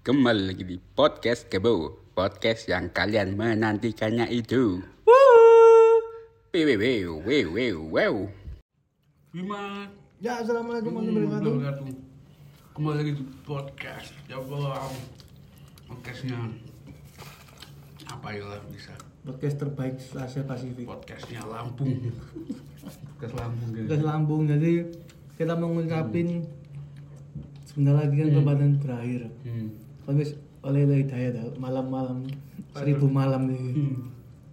Kembali 0.00 0.48
lagi 0.48 0.64
di 0.64 0.80
podcast 0.80 1.44
Kebo 1.52 1.92
Podcast 2.16 2.72
yang 2.72 2.88
kalian 2.88 3.36
menantikannya 3.36 4.32
itu 4.32 4.80
Wew, 5.04 6.64
wew, 6.80 7.20
wew, 7.20 7.46
wew, 7.52 7.76
wew. 7.84 8.14
Bima 9.28 9.92
Ya, 10.16 10.40
assalamualaikum 10.40 10.96
warahmatullahi 10.96 11.52
wabarakatuh. 11.52 11.84
Kembali 12.72 12.96
lagi 12.96 13.12
di 13.12 13.24
podcast 13.44 14.16
ya 14.24 14.40
Allah. 14.40 14.88
Podcastnya 15.84 16.48
apa 18.08 18.28
ya 18.32 18.48
lah 18.48 18.60
bisa 18.72 18.96
Podcast 19.20 19.60
terbaik 19.60 20.00
Asia 20.00 20.48
Pasifik. 20.48 20.88
podcastnya 20.88 21.44
Lampung 21.44 22.08
podcast 23.04 23.36
Lampung 23.36 23.68
gitu 23.76 23.84
Podcast 23.84 24.04
lambung. 24.08 24.42
Jadi 24.48 24.72
kita 25.36 25.52
mau 25.60 25.68
ngucapin 25.76 26.48
sebentar 27.68 28.00
lagi 28.00 28.16
kan 28.16 28.28
Ramadan 28.32 28.80
berakhir. 28.80 29.28
hmm. 29.44 29.89
Kami 30.10 30.26
oleh 30.60 30.80
oleh 30.82 30.98
hidayah 31.00 31.30
dah, 31.32 31.44
malam-malam 31.56 32.26
seribu 32.72 33.06
malam 33.06 33.46
nih. 33.46 33.62
Hmm. 33.70 34.10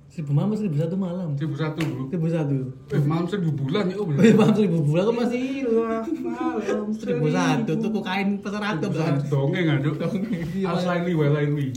Seribu 0.08 0.31
malam 0.31 0.50
atau 0.50 0.59
seribu 0.59 0.77
satu 0.77 0.95
malam? 0.95 1.30
seribu 1.36 1.55
satu 1.55 1.80
bro 1.84 2.04
Seribu 2.08 2.27
satu. 2.27 2.58
eh 2.90 3.02
malam 3.04 3.26
seribu 3.26 3.52
bulan 3.54 3.86
ya 3.86 3.95
Oh 3.95 4.05
iya 4.08 4.34
malam 4.34 4.54
seribu 4.55 4.78
bulan 4.81 5.04
kok 5.04 5.17
masih 5.20 5.44
malam 5.67 6.88
seribu 6.95 7.28
satu 7.30 7.72
tuh 7.76 7.90
kok 7.91 8.04
kain 8.04 8.30
pesan 8.38 8.62
ratu 8.64 8.88
kan. 8.90 9.14
dongeng 9.23 9.67
aduh 9.67 9.94
Iya, 10.55 10.66
Aslaili 10.72 11.14
walaili 11.14 11.67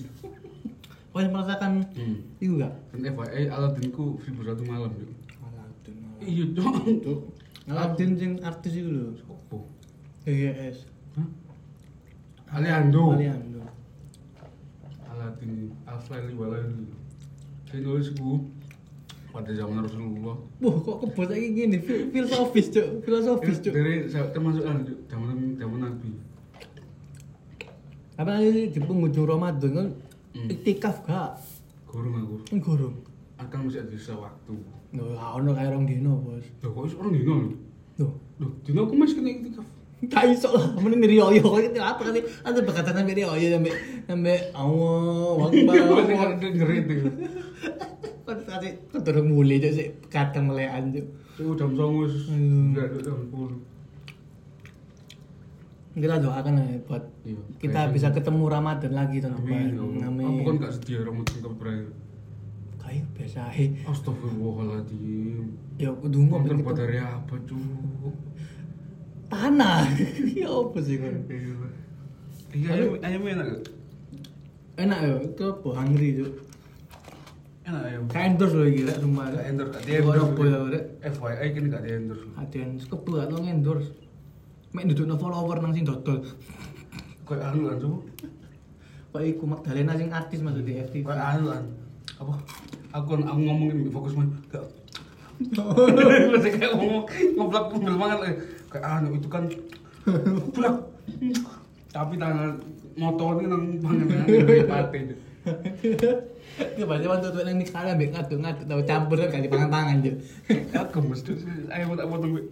Kau 1.11 1.19
yang 1.19 1.35
merasakan 1.35 1.85
hmm. 1.91 2.17
itu 2.39 2.53
enggak? 2.55 2.73
dan 2.89 3.01
FYI 3.11 3.45
Aladinku 3.51 4.05
seribu 4.23 4.41
satu 4.43 4.63
malam 4.63 4.89
yuk 4.95 5.11
Aladin. 5.43 5.97
iya 6.23 6.45
dong 6.47 7.21
Aladin 7.67 8.11
sing 8.15 8.33
artis 8.41 8.73
itu 8.73 8.89
loh. 8.89 9.13
Sopo? 9.17 9.69
GGS. 10.23 10.87
Hah? 11.15 11.29
Aliando 12.53 13.15
Aliando. 13.15 13.60
Aladin 15.31 15.71
Aslaili 15.87 16.35
walaili 16.35 16.91
saya 17.71 17.87
nulis 17.87 18.11
bu 18.11 18.43
pada 19.31 19.55
zaman 19.55 19.87
Rasulullah 19.87 20.35
Wah, 20.59 20.75
kok 20.77 20.97
kebos 21.07 21.31
lagi 21.31 21.49
gini, 21.55 21.79
Fil- 21.79 22.11
filosofis, 22.11 22.67
Cuk. 22.69 23.07
Filosofis, 23.07 23.63
Cuk. 23.63 23.71
dari 23.71 24.11
termasuk 24.11 24.67
anu, 24.67 24.83
zaman 25.07 25.55
zaman 25.55 25.79
Nabi 25.81 26.11
Apa 28.19 28.31
nanti 28.37 28.69
di 28.69 28.81
penghujung 28.81 29.27
Ramadan 29.29 29.71
kan 29.73 29.89
Hmm. 30.31 30.47
iktikaf 30.47 31.03
gak? 31.03 31.43
gorong 31.87 32.15
aku 32.17 32.35
Kan 32.47 32.59
gorong. 32.61 32.95
akan 33.37 33.59
masih 33.67 33.83
ada 33.83 33.91
sisa 33.91 34.15
waktu 34.15 34.55
Loh, 34.91 35.15
ono 35.15 35.55
kayak 35.55 35.71
orang 35.71 35.87
dino, 35.87 36.13
Bos. 36.19 36.47
loh 36.61 36.71
kok 36.73 36.91
orang 36.97 37.15
dino 37.15 37.35
Loh, 37.99 38.11
loh 38.39 38.51
dino 38.63 38.79
aku 38.83 38.95
masih 38.95 39.15
kena 39.17 39.31
iktikaf 39.33 39.67
gak 40.03 40.25
iso 40.27 40.49
lah, 40.49 40.65
mending 40.75 41.03
dari 41.03 41.17
Oyo 41.19 41.43
kok 41.43 41.61
itu 41.63 41.77
apa 41.77 42.01
kali? 42.01 42.21
Ada 42.41 42.59
berkata 42.61 42.91
sampai 42.91 43.13
dari 43.13 43.23
Oyo 43.23 43.47
sampai 43.51 43.73
sampai 44.03 44.37
Allah, 44.51 45.31
wakbar. 45.39 45.75
Masih 45.77 46.15
kan 46.15 46.31
dengerin 46.37 46.83
tuh 46.83 47.01
Kan 48.23 48.39
tadi 48.43 48.69
kan 48.87 49.01
turun 49.03 49.27
mulai 49.29 49.59
Cuk 49.59 49.73
sih 49.73 49.87
kadang 50.07 50.49
melekan, 50.49 50.89
Cuk. 50.91 51.07
itu 51.35 51.53
jam 51.55 51.71
songus 51.73 52.15
Hmm. 52.27 52.71
enggak 52.71 52.85
ada 52.87 52.99
jam 53.03 53.17
sepuluh 53.19 53.59
Kita 55.91 56.17
doakan 56.17 56.55
ya 56.55 56.79
buat 56.83 57.03
Iya. 57.23 57.41
kita 57.59 57.81
bisa 57.91 58.09
ketemu 58.09 58.43
Ramadan 58.47 58.93
lagi 58.95 59.19
amin 59.21 59.75
ya. 59.75 60.07
Amin. 60.07 60.25
aku 60.31 60.41
kan 60.47 60.57
gak 60.61 60.73
sedia 60.73 61.03
rambut 61.03 61.27
singkat 61.27 61.53
berakhir 61.55 61.89
Kayak 62.79 63.05
biasa. 63.13 63.41
Astagfirullahaladzim 63.85 65.45
Ya 65.77 65.91
kudu 65.93 66.19
Kamu 66.19 66.29
ngomong 66.31 66.49
terbuat 66.57 66.77
dari 66.79 66.99
apa 66.99 67.35
cuk 67.43 68.15
tanah. 69.31 69.87
ya 70.43 70.49
apa 70.51 70.79
sih 70.83 70.97
kan? 70.99 71.15
iya 72.51 72.71
ayam 72.75 72.99
ayam 73.01 73.23
enak 73.25 73.47
gak? 73.47 73.63
Enak 74.75 74.99
ya, 75.07 75.15
itu 75.23 75.43
apa? 75.47 75.69
Hungry 75.79 76.09
tuh. 76.19 76.33
enak 77.63 77.83
ayam 77.87 78.03
Kayak 78.11 78.27
endorse 78.35 78.57
loh 78.59 78.67
gila 78.67 78.95
sumpah. 78.99 79.27
Gak 79.31 79.45
endorse, 79.47 79.73
Kok 79.79 79.87
endorse. 79.87 80.23
apa 80.27 80.43
ya 80.43 80.59
udah. 80.59 80.83
FYI 81.07 81.47
kini 81.55 81.67
gak 81.71 81.83
di 81.87 81.91
endorse 81.95 82.25
Hadian 82.35 82.69
kebetulan 82.77 83.19
gak 83.23 83.31
lo 83.31 83.39
endorse. 83.47 83.91
Mek 84.75 84.85
duduk 84.91 85.19
follower 85.19 85.57
nang 85.63 85.73
sing 85.73 85.87
dodol. 85.87 86.19
kayak 87.23 87.47
anu 87.47 87.71
kan 87.71 87.79
cuk 87.79 88.03
Kok 89.11 89.23
iku 89.23 89.45
Magdalena 89.47 89.95
sing 89.95 90.11
artis 90.11 90.43
masuk 90.43 90.67
di 90.67 90.83
FTV. 90.83 91.07
kayak 91.07 91.39
anu 91.39 91.55
kan 91.55 91.65
apa 92.21 92.35
aku 92.91 93.17
aku 93.23 93.39
ngomongin 93.41 93.89
fokus 93.89 94.13
main 94.13 94.29
gak 94.51 94.67
masih 95.41 96.53
kayak 96.61 96.73
ngomong 96.77 97.05
ngoblok 97.37 97.65
ngobrol 97.73 97.97
banget 97.97 98.19
kayak 98.69 98.85
anu 98.85 99.17
itu 99.17 99.29
kan 99.33 99.45
blak 100.53 100.77
tapi 101.91 102.15
tangan 102.21 102.61
motornya 103.01 103.49
nang 103.49 103.65
pangan 103.81 104.07
pate 104.69 105.01
Itu 106.61 106.85
pasti 106.85 107.07
waktu 107.09 107.27
tuh 107.33 107.41
nang 107.41 107.57
nikah 107.57 107.89
ambek 107.89 108.13
ngaduk-ngaduk 108.13 108.67
tau 108.69 108.83
campur 108.85 109.17
kan 109.17 109.33
kali 109.33 109.49
pangan-pangan 109.49 109.97
tuh. 110.05 110.17
aku 110.77 110.99
mesti 111.01 111.33
ayo 111.73 111.97
tak 111.97 112.09
potong 112.11 112.37
gue 112.37 112.45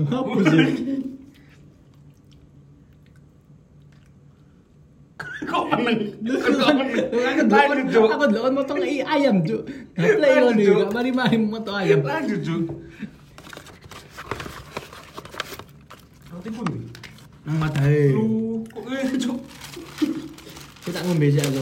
Apa 0.00 0.32
sih? 0.48 1.19
Kok 5.40 5.64
meneng 5.72 5.98
kok 6.20 6.68
Aku 6.68 7.64
meneng 7.64 7.86
dulu 7.88 8.06
lanjut 8.06 8.12
aku 8.12 8.24
cuk 8.26 8.28
dulu 8.28 8.48
motong 8.52 8.78
i- 8.82 9.00
ayam, 9.02 9.40
Cuk. 9.40 9.62
Play 9.96 10.32
ngono 10.36 10.60
gak 10.84 10.90
mari-mari 10.92 11.36
motong 11.38 11.76
ayam. 11.76 12.00
lanjut 12.04 12.40
cuk 12.40 12.64
roti 16.30 16.50
pun 16.50 16.66
Nang 17.40 17.56
matahe. 17.56 18.12
lu 18.12 18.28
kok 18.68 18.84
ini 18.84 19.16
cuk 19.16 19.38
Kita 20.80 20.98
ngombe 21.04 21.26
sih 21.28 21.40
aku. 21.40 21.60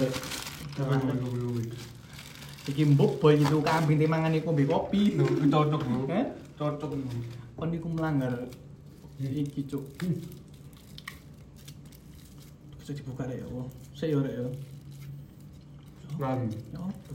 Iki 2.68 2.82
mbok 2.94 3.18
boy 3.18 3.34
gitu 3.34 3.58
kambing 3.60 3.98
timangan 3.98 4.30
iku 4.32 4.52
mbek 4.52 4.66
kopi. 4.66 5.16
cocok 5.44 5.80
Hah? 6.08 6.26
cocok 6.54 6.90
Kon 7.54 7.70
iku 7.72 7.86
melanggar 7.88 8.34
iki 9.18 9.66
cuk. 9.66 9.82
Bisa 12.88 13.04
dibuka 13.04 13.28
deh 13.28 13.36
ya, 13.36 13.44
Allah. 13.52 13.68
Saya 13.92 14.16
ya, 14.16 14.24
Rek, 14.24 14.32
ya. 14.32 14.48
Ran. 16.16 16.40
Ya 16.72 16.80
apa? 16.80 17.12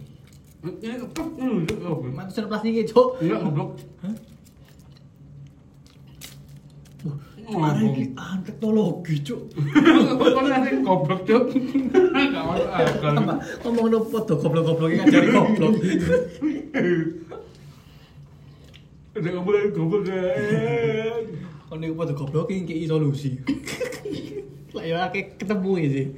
Ya 0.85 1.01
kepek 1.01 1.27
lu 1.33 1.65
cuk 1.65 1.81
apa? 1.81 2.07
Mati 2.13 2.29
sen 2.29 2.45
plastik 2.45 2.77
iki, 2.77 2.93
Cuk. 2.93 3.17
Enggak 3.17 3.41
goblok. 3.41 3.81
Hah? 4.05 4.13
Bom. 7.49 7.65
iki 7.89 8.05
teknologi, 8.45 9.15
Cuk. 9.25 9.49
Goblok 10.85 11.21
cuk. 11.25 11.43
Enggak 11.57 12.45
akal. 12.77 13.17
Goblok-goblok 13.65 14.89
iki 14.93 14.97
ngajari 15.01 15.27
goblok. 15.33 15.73
Udah 19.17 19.31
goblok 19.73 20.01
kan. 20.05 21.25
Kon 21.65 21.81
niku 21.81 21.97
foto 21.97 22.13
goblok 22.13 22.53
iki 22.53 22.85
solusi. 22.85 23.41
Lah 24.73 24.83
ya 24.83 24.95
akeh 25.05 25.35
ketemu 25.35 25.71
sih. 25.85 26.05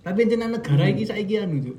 Tapi 0.00 0.18
jeneng 0.24 0.50
negara 0.50 0.86
iki 0.86 1.04
saiki 1.04 1.36
anu, 1.36 1.60
Cuk. 1.62 1.78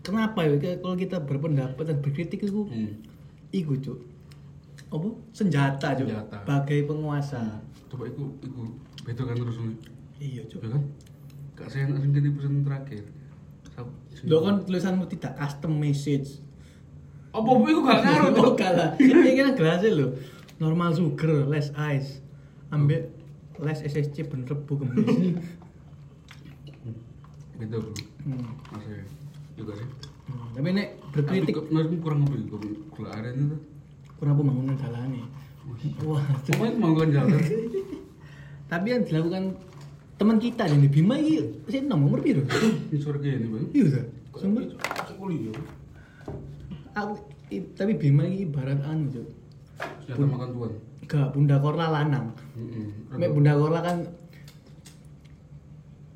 Kenapa 0.00 0.40
ya 0.40 0.56
kayak 0.56 0.78
kalau 0.78 0.94
kita 0.94 1.16
berpendapat 1.20 1.82
dan 1.84 1.96
berkritik 1.98 2.40
itu 2.40 2.64
Hmm. 2.64 3.02
iku, 3.50 3.74
Cuk. 3.76 3.98
Apa? 4.88 5.08
Senjata, 5.32 5.92
Cuk. 5.92 6.06
Sebagai 6.06 6.78
penguasa. 6.86 7.60
Coba 7.88 8.04
iku 8.06 8.30
iku 8.40 8.60
beda 9.02 9.22
kan 9.24 9.34
terus. 9.36 9.56
Iya, 10.16 10.42
Cuk. 10.46 10.60
Ya 10.62 10.68
kan? 10.70 10.82
Kak 11.52 11.66
saya 11.68 11.90
nak 11.90 12.06
jadi 12.06 12.28
pesan 12.30 12.62
terakhir. 12.62 13.02
Lo 14.22 14.36
kan 14.42 14.62
tulisanmu 14.62 15.04
tidak 15.08 15.34
custom 15.34 15.74
message. 15.74 16.38
apa 17.28 17.44
iku 17.44 17.80
gak 17.82 18.00
ngaruh 18.00 18.28
Oh, 18.32 18.34
cuk. 18.40 18.52
kalah. 18.56 18.96
Ini 18.96 19.30
kan 19.36 19.48
gelasnya 19.54 19.90
lo. 19.92 20.06
Normal 20.56 20.90
sugar, 20.90 21.44
less 21.44 21.68
ice. 21.76 22.24
Ambek 22.68 23.08
less 23.62 23.82
SSC 23.82 24.26
ben 24.26 24.46
rebu 24.46 24.72
kemis. 24.78 25.36
Beda 27.58 27.76
bro. 27.82 27.92
Hmm. 28.22 28.54
Masih 28.70 29.02
juga 29.58 29.72
sih. 29.74 29.88
Hmm, 30.28 30.46
Tapi 30.54 30.68
nek 30.70 30.88
Tapi 30.94 31.10
berkritik 31.16 31.54
menurutmu 31.72 31.98
kurang 32.04 32.20
apa? 32.22 32.36
Gula 32.94 33.10
aren 33.16 33.34
itu. 33.34 33.56
kurang 34.18 34.34
pembangunan 34.34 34.76
jalannya. 34.78 35.24
Wah, 36.02 36.24
Pokoknya 36.48 36.72
kemangguan 36.74 37.10
jalan. 37.14 37.38
tapi 38.72 38.86
yang 38.90 39.02
dilakukan 39.06 39.42
teman 40.18 40.36
kita 40.42 40.66
yang 40.66 40.80
di 40.82 40.90
Bima 40.90 41.14
ini 41.16 41.38
sih 41.70 41.80
nomor 41.86 42.18
piro? 42.20 42.42
Ini 42.42 42.98
surga 42.98 43.28
ini 43.30 43.46
bang. 43.46 43.66
Iya. 43.72 44.00
Sumber 44.34 44.64
kuliah. 45.18 45.54
aku 46.94 47.14
tapi 47.78 47.92
Bima 47.94 48.26
ini 48.26 48.42
ibarat 48.44 48.82
anu. 48.82 49.22
Senjata 50.02 50.26
makan 50.26 50.48
tuan. 50.52 50.72
Gak 51.08 51.32
Bunda 51.32 51.56
Korla 51.56 51.88
lanang. 51.88 52.36
Heeh. 52.52 53.16
Mek 53.16 53.32
Bunda 53.32 53.56
Korla 53.56 53.80
kan 53.80 54.04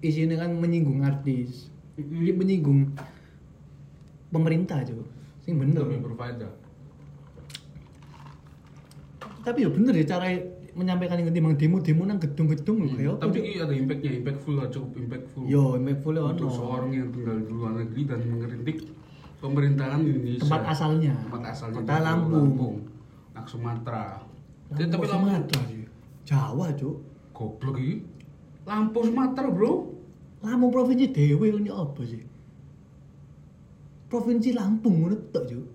isinya 0.04 0.36
kan 0.44 0.52
menyinggung 0.52 1.00
artis. 1.00 1.72
Ini 1.96 2.32
menyinggung 2.36 2.92
pemerintah, 4.28 4.84
Cuk. 4.84 5.08
Sing 5.40 5.56
bener. 5.56 5.80
Tapi 5.80 5.96
berfaedah. 6.04 6.52
Tapi 9.42 9.58
ya 9.66 9.70
bener 9.72 9.94
ya 9.98 10.04
cara 10.06 10.26
menyampaikan 10.72 11.20
yang 11.20 11.34
timbang 11.34 11.56
demo-demo 11.58 12.02
nang 12.08 12.16
gedung-gedung 12.16 12.78
lho 12.86 12.88
kayak 12.96 13.12
apa. 13.18 13.22
Tapi 13.28 13.38
ini 13.44 13.58
ada 13.60 13.74
impactnya, 13.76 14.10
impactful 14.22 14.54
lah, 14.56 14.66
cukup 14.72 14.92
impactful. 14.96 15.44
Yo, 15.44 15.76
impactful 15.76 16.14
ya 16.16 16.22
Untuk 16.32 16.48
seorang 16.48 16.90
yang 16.96 17.08
tinggal 17.12 17.36
di 17.44 17.50
luar 17.52 17.72
negeri 17.76 18.02
dan 18.08 18.18
mengkritik 18.24 18.78
pemerintahan 19.42 20.00
Indonesia. 20.00 20.42
Tempat 20.46 20.62
asalnya. 20.70 21.14
Tempat 21.28 21.42
asalnya. 21.52 21.76
Kota 21.82 21.96
Lampung. 22.00 22.74
Nak 23.34 23.46
Sumatera. 23.50 24.31
Lampung 24.72 24.80
Ya, 24.80 24.86
tapi 24.88 25.04
kok 25.04 25.12
Sumatera 25.12 25.60
sih. 25.68 25.84
Jawa, 26.24 26.66
Cuk. 26.72 26.96
goblok 27.32 27.76
iki. 27.80 27.96
Lampung 28.64 29.04
Sumatera, 29.08 29.48
Bro. 29.52 29.72
Lampung 30.42 30.70
provinsi 30.72 31.06
dewe 31.12 31.46
ini 31.52 31.70
apa 31.70 32.00
sih? 32.02 32.22
Provinsi 34.08 34.50
Lampung 34.56 35.04
ngono 35.04 35.16
tok, 35.28 35.44
Cuk. 35.48 35.66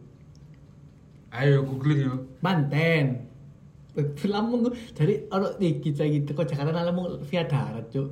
Ayo 1.35 1.61
googling 1.67 1.99
ya. 2.01 2.13
Banten. 2.41 3.05
Lampung 4.33 4.71
dari 4.94 5.25
ono 5.29 5.53
iki 5.61 5.94
iki 5.94 6.19
teko 6.25 6.41
Jakarta 6.47 6.73
nang 6.73 6.89
Lampung 6.89 7.21
via 7.27 7.45
darat, 7.45 7.85
Cuk. 7.94 8.09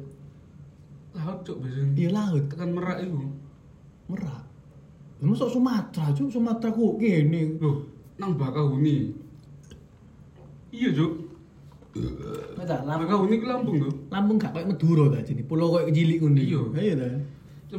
Laut 1.15 1.47
cok 1.47 1.57
biasanya. 1.63 1.95
Iya 1.95 2.09
laut, 2.11 2.43
Tekan 2.51 2.69
Merak 2.75 2.99
itu. 3.07 3.23
Merak. 4.11 4.43
Lah 5.15 5.25
masuk 5.25 5.49
Sumatera, 5.49 6.11
Cuk. 6.11 6.29
Sumatera 6.29 6.75
kok 6.75 6.99
gini. 6.99 7.55
Loh, 7.57 7.87
nang 8.19 8.35
Bakahuni. 8.35 9.24
Iya, 10.75 10.89
Cok. 10.91 11.13
Masa 12.59 12.83
Lampung 12.83 13.07
Bakahuni 13.07 13.35
ke 13.39 13.47
Lampung 13.47 13.75
tuh. 13.79 13.93
Lampung 14.11 14.35
gak 14.35 14.51
kayak 14.51 14.67
Madura 14.67 15.15
ta 15.15 15.23
jene. 15.23 15.47
Pulau 15.47 15.71
kayak 15.79 15.95
cilik 15.95 16.19
ngono. 16.19 16.41
Iya. 16.43 16.61
Iya 16.75 16.93
ta. 16.99 17.07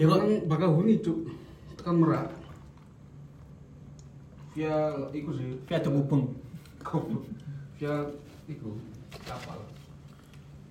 Ya 0.00 0.04
kok 0.08 0.18
nang 0.24 0.32
Bakahuni, 0.48 0.94
Cok. 1.04 1.18
Tekan 1.76 1.94
Merak. 2.00 2.32
Via 4.56 4.76
iku 5.12 5.30
sih. 5.36 5.60
via. 5.68 6.32
Goblok. 6.80 7.28
Via 7.76 7.94
iku 8.48 8.80
kapal. 9.28 9.60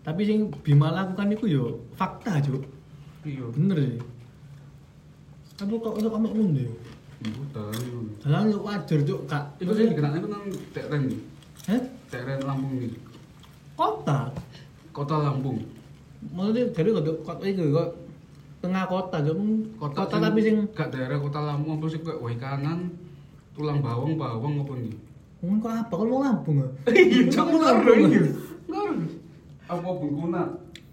Tapi 0.02 0.22
sing 0.26 0.50
Bima 0.66 0.90
lakukan 0.90 1.34
itu 1.34 1.46
yo 1.46 1.64
fakta, 1.94 2.42
Cuk. 2.42 2.66
Iya. 3.30 3.46
Bener 3.54 3.78
sih. 3.78 4.02
Tapi 5.54 5.78
kok 5.78 6.02
untuk 6.02 6.10
kamu. 6.10 6.34
Iku 7.22 7.42
dalan 7.54 7.78
iku. 7.78 8.00
Dalan 8.26 8.44
lu 8.50 8.58
wajar, 8.66 9.00
Cuk, 9.06 9.22
Kak. 9.30 9.62
Iku 9.62 9.72
sih 9.78 9.86
dikenal 9.94 10.18
itu 10.18 10.28
nang 10.34 10.50
daerah 10.74 10.98
ini. 10.98 11.18
Hah? 11.22 11.35
Daerah 12.16 12.40
Lampung 12.48 12.74
ini. 12.80 12.96
Kota. 13.76 14.32
Kota 14.90 15.16
Lampung. 15.20 15.60
Maksudnya 16.26 16.72
jadi 16.72 16.90
kok 16.90 17.04
kota 17.22 17.44
itu 17.44 17.64
kok 17.70 17.90
tengah 18.58 18.88
kota, 18.88 19.18
Cuk. 19.20 19.36
Kota, 19.76 20.08
sing- 20.08 20.24
tapi 20.24 20.40
sing 20.40 20.56
gak 20.72 20.90
daerah 20.90 21.20
kota 21.20 21.40
Lampung 21.40 21.76
apa 21.76 21.86
sih 21.86 22.00
kayak 22.00 22.18
wai 22.18 22.34
kanan 22.36 22.96
tulang 23.52 23.80
bawang 23.80 24.16
bawang 24.16 24.60
apa 24.60 24.74
nih 24.76 24.96
ngomong 25.40 25.60
kok 25.60 25.72
apa? 25.78 25.94
Kalau 25.94 26.10
mau 26.10 26.24
Lampung 26.24 26.56
ah. 26.60 26.72
iya 26.96 27.22
cok 27.30 27.48
Lampung. 27.54 28.00
iya 28.10 28.24
Ngerti. 28.66 29.06
apa 29.66 29.90
bengkuna 29.92 30.44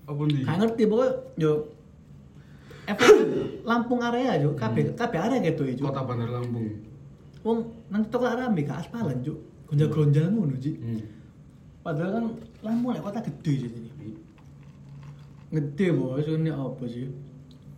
apa 0.04 0.22
nih 0.28 0.42
Gak 0.44 0.56
ngerti 0.58 0.82
pokoknya 0.84 1.10
yo 1.38 1.52
efek 2.84 3.08
Lampung 3.62 4.00
area, 4.02 4.36
Cuk. 4.38 4.54
Kabeh 4.58 4.82
kabeh 4.92 5.18
area 5.18 5.38
gitu, 5.40 5.62
Cuk. 5.78 5.86
kota 5.86 6.02
Bandar 6.02 6.28
Lampung 6.28 6.66
Wong 7.42 7.58
nanti 7.88 8.06
tok 8.10 8.26
rame 8.26 8.60
gak 8.62 8.84
aspalan, 8.84 9.18
Cuk. 9.22 9.38
Gonjal-gonjal 9.72 10.28
ngono, 10.28 10.52
Cik. 10.54 10.76
hmm. 10.76 11.00
Padahal 11.80 12.10
kan 12.12 12.24
Lampung 12.60 12.92
lek 12.92 13.00
kota 13.00 13.18
gede 13.18 13.52
sih 13.56 13.70
ini. 13.72 14.12
Gede 15.48 15.86
bos, 15.90 16.22
ini 16.22 16.46
apa 16.46 16.84
sih? 16.84 17.08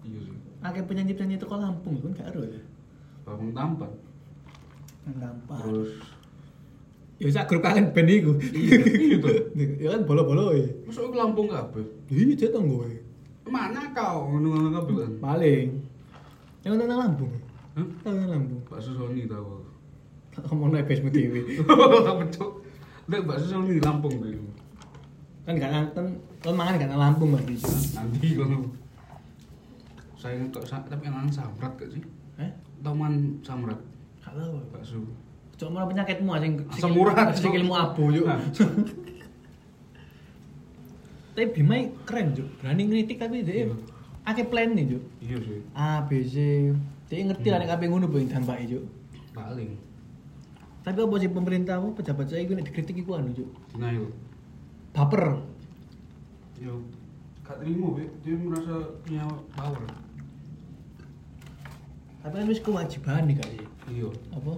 iya 0.03 0.19
sih 0.21 0.35
Akeh 0.61 0.83
penyanyi-penyanyi 0.83 1.39
teko 1.39 1.55
Lampung 1.55 1.97
kan 1.99 2.11
gak 2.13 2.29
ero 2.29 2.43
ya. 2.43 2.61
bawang 3.23 3.55
tampan 3.55 3.89
Gampang. 5.07 5.59
terus 5.63 5.91
Ya 7.17 7.31
sak 7.31 7.47
grup 7.47 7.63
kangen 7.63 7.95
band 7.95 8.11
iku. 8.11 8.35
iya 8.43 8.75
iya 8.83 9.17
tuh 9.17 9.31
Ya 9.83 9.89
kan 9.95 10.03
bolo-bolo 10.03 10.51
ya. 10.53 10.67
masuk 10.85 11.09
ke 11.09 11.17
Lampung 11.17 11.49
apa 11.49 11.79
Iya 12.11 12.35
cetok 12.35 12.61
gue. 12.61 12.91
mana 13.47 13.81
kau 13.95 14.29
ngono-ngono 14.29 14.69
kabel 14.75 14.97
kan 14.99 15.13
Paling. 15.23 15.69
Yang 16.61 16.75
nang 16.83 16.99
Lampung. 16.99 17.33
Hah? 17.79 17.87
Tahu 18.03 18.13
nang 18.13 18.29
Lampung. 18.29 18.61
bakso 18.67 18.91
Sony 18.93 19.25
tau 20.35 20.43
Ngomong 20.49 20.69
naik 20.71 20.87
Facebook 20.87 21.13
TV. 21.13 21.35
apa 21.61 22.25
cok 22.29 22.51
Lek 23.05 23.21
bakso 23.23 23.47
Sony 23.47 23.79
Lampung 23.79 24.15
tuh 24.15 24.51
kan 25.45 25.53
gak 25.55 25.69
nang 25.69 25.87
kan 25.91 26.07
kan 26.41 26.55
mangan 26.55 26.75
gak 26.77 26.91
Lampung 26.95 27.31
Mas. 27.31 27.45
nanti 27.93 28.33
kalau 28.33 28.65
saya 30.17 30.41
sa- 30.65 30.81
tapi 30.83 31.05
yang 31.05 31.29
samrat 31.29 31.73
gak 31.75 31.91
sih 31.91 32.03
Eh? 32.35 32.51
Taman 32.81 33.13
samrat 33.41 33.77
tahu. 34.19 34.59
bakso 34.69 34.99
Cuma 35.55 35.85
penyakitmu 35.85 36.35
sing 36.37 36.53
Asam 36.67 36.91
urat, 36.93 37.31
Cuk. 37.31 37.47
sikilmu 37.47 37.73
abu 37.73 38.11
yuk. 38.11 38.27
Nah. 38.27 38.43
Tapi 41.33 41.47
Bima 41.53 41.75
keren 42.03 42.31
Juk, 42.31 42.47
berani 42.59 42.83
ngeritik 42.85 43.19
tapi 43.19 43.43
dia 43.43 43.63
Iya. 43.63 43.75
akeh 44.25 44.47
plan 44.47 44.71
nih 44.71 44.87
Juk. 44.89 45.03
iya 45.21 45.37
sih 45.37 45.59
A 45.73 46.03
B 46.03 46.23
C. 46.23 46.35
Dia 47.07 47.23
ngerti 47.23 47.49
lah 47.49 47.59
nek 47.59 47.69
kabeh 47.69 47.87
ngono 47.87 48.07
boy 48.07 48.23
dampake 48.25 48.67
Juk. 48.69 48.83
paling 49.31 49.75
Tapi 50.85 50.99
apa 51.01 51.15
sih 51.17 51.33
pemerintah 51.33 51.81
apa 51.81 51.97
pejabat 51.97 52.29
saya 52.29 52.45
gue 52.45 52.61
dikritik 52.61 53.01
iku 53.01 53.17
anu 53.17 53.33
Juk. 53.33 53.49
denial 53.73 54.13
Baper. 54.93 55.41
yo 56.61 56.79
gak 57.43 57.59
terima 57.59 57.99
dia 58.23 58.37
merasa 58.39 58.77
punya 59.03 59.25
power 59.53 59.83
Tapi 62.23 62.35
kan 62.37 62.47
wis 62.49 62.61
kewajiban 62.61 63.25
nih 63.27 63.37
kali. 63.37 63.59
iya 63.91 64.09
Apa? 64.33 64.53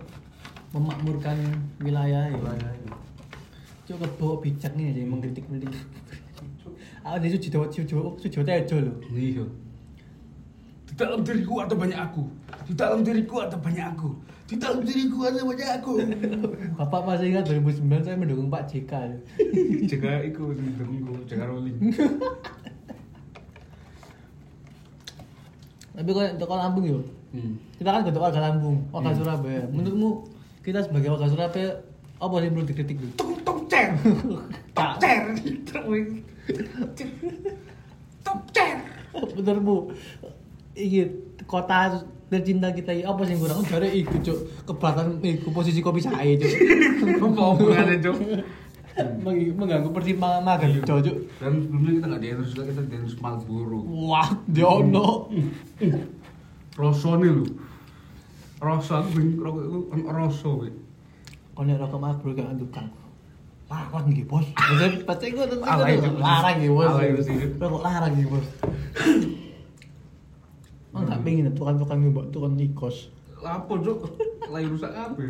Memakmurkan 0.71 1.39
wilayah 1.81 2.31
ya. 2.31 2.37
Wilayah 2.37 2.71
ini. 2.75 2.91
Cuk 3.87 3.97
kebawa 4.03 4.35
bijak 4.39 4.75
nih 4.75 4.93
jadi 4.93 5.03
mengkritik 5.07 5.47
kritik. 5.47 5.73
Ah, 7.03 7.23
dia 7.23 7.31
suci 7.31 7.49
Jawa 7.49 7.71
Jawa 7.71 8.19
Jawa 8.19 8.45
Tejo 8.45 8.77
lho. 8.83 8.93
iya 9.15 9.47
di 10.87 10.93
dalam 10.95 11.23
diriku 11.23 11.59
ada 11.59 11.75
banyak 11.75 11.95
aku 11.95 12.27
di 12.67 12.75
dalam 12.75 13.07
diriku 13.07 13.47
ada 13.47 13.55
banyak 13.55 13.87
aku 13.95 14.11
di 14.47 14.59
dalam 14.59 14.83
diriku 14.83 15.27
ada 15.27 15.43
banyak 15.43 15.71
aku 15.79 15.93
Bapak 16.79 17.01
masih 17.07 17.31
ingat 17.35 17.47
2009 17.51 18.05
saya 18.05 18.19
mendukung 18.19 18.51
Pak 18.53 18.69
JK. 18.69 18.93
jaga 19.91 20.23
iku 20.27 20.51
tunggu 20.55 21.15
jaga 21.31 21.47
rolling 21.51 21.79
Tapi 25.97 26.13
kalau 26.13 26.29
untuk 26.29 26.53
Lampung 26.53 26.85
yuk, 26.85 27.09
hmm. 27.33 27.57
kita 27.81 27.89
kan 27.89 28.05
gak 28.05 28.21
warga 28.21 28.37
Lampung, 28.37 28.85
warga 28.93 29.17
Hmm. 29.17 29.19
Surabaya. 29.25 29.65
Menurutmu 29.73 30.29
kita 30.61 30.85
sebagai 30.85 31.09
warga 31.09 31.33
Surabaya 31.33 31.73
apa 32.21 32.35
yang 32.45 32.53
perlu 32.53 32.69
dikritik 32.69 33.01
dulu? 33.01 33.13
tung 33.17 33.33
tung 33.41 33.61
cer 33.65 33.97
tok 34.77 34.93
cer 35.01 35.21
tok 38.21 38.41
cer 38.53 38.77
Menurutmu 39.41 39.77
ini 40.77 41.09
kota 41.49 41.97
tercinta 42.27 42.69
kita 42.71 42.91
ini 42.91 43.03
apa 43.03 43.23
sih 43.23 43.33
yang 43.33 43.41
kurang? 43.41 43.59
Dari 43.63 43.89
itu 43.97 44.17
cuk 44.21 44.39
keberatan 44.65 45.07
iku 45.21 45.49
posisi 45.51 45.79
kopi 45.79 46.01
saya 46.01 46.35
cuk. 46.35 46.53
apa 47.23 47.43
hubungannya 47.49 47.99
cok 47.99 48.17
Meng- 48.97 49.53
mengganggu 49.53 49.93
persimpangan 49.93 50.41
magang 50.41 50.73
Iya. 50.73 50.81
cuk. 50.83 50.99
cuk. 51.03 51.17
dan 51.37 51.53
sebelumnya 51.61 51.93
kita 51.93 52.07
nggak 52.07 52.21
di 52.21 52.29
endorse 52.29 52.51
juga 52.51 52.65
kita 52.67 52.81
di 52.83 52.95
endorse 52.97 53.19
Marlboro 53.19 53.79
Wah, 53.85 54.29
diono. 54.47 55.09
rasa 56.75 57.09
nih 57.17 57.31
lu 57.31 57.45
rasa 58.57 58.95
aku 58.99 59.09
ben 59.15 59.37
rokok 59.37 59.63
itu 59.63 59.79
kan 59.87 60.01
rasa 60.09 60.49
we 60.51 60.69
nek 61.59 61.77
rokok 61.79 61.99
Marlboro 61.99 62.33
gak 62.33 62.57
tukang. 62.57 62.89
Larang 63.67 64.07
nggih, 64.07 64.23
Bos. 64.25 64.47
Pasti 65.03 65.35
gua 65.35 65.43
tentu 65.43 65.61
Cuk. 65.61 66.17
larang 66.17 66.55
nggih, 66.57 66.71
Bos. 66.71 66.87
Rokok 67.59 67.81
larang 67.83 68.13
nggih, 68.15 68.29
Bos. 68.29 68.47
Oh, 70.97 71.05
gak 71.05 71.21
pengen 71.21 71.53
tukang-tukang 71.53 72.01
mbok 72.07 72.33
tukang 72.33 72.57
ikos. 72.57 73.13
lapo 73.37 73.77
cok 73.77 74.01
lagi 74.53 74.65
rusak 74.67 74.89
apa 74.91 75.21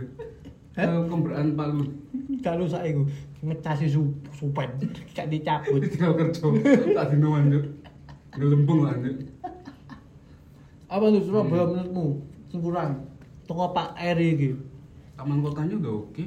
Hah? 0.78 1.02
kemberaan 1.04 1.52
Pak 1.52 1.68
Lut 1.74 1.90
Kalau 2.38 2.64
saya 2.64 2.86
iku 2.86 3.02
ngecasi 3.42 3.88
su 3.88 4.06
supen, 4.30 4.70
gak 5.10 5.26
dicabut. 5.26 5.82
tinggal 5.90 6.14
kerja 6.14 6.46
tak 6.94 7.06
dinoan 7.10 7.50
cok 7.50 7.64
ngelembung 8.36 8.80
lah 8.82 8.94
cok 8.94 9.16
Apa 10.86 11.04
tuh 11.10 11.18
Surabaya 11.20 11.66
menurutmu? 11.66 12.06
Sing 12.46 12.62
kurang. 12.62 13.02
Tunggu 13.42 13.66
Pak 13.74 13.98
Eri 13.98 14.28
iki. 14.32 14.50
taman 15.16 15.40
kotanya 15.40 15.74
udah 15.76 15.94
oke 15.98 16.24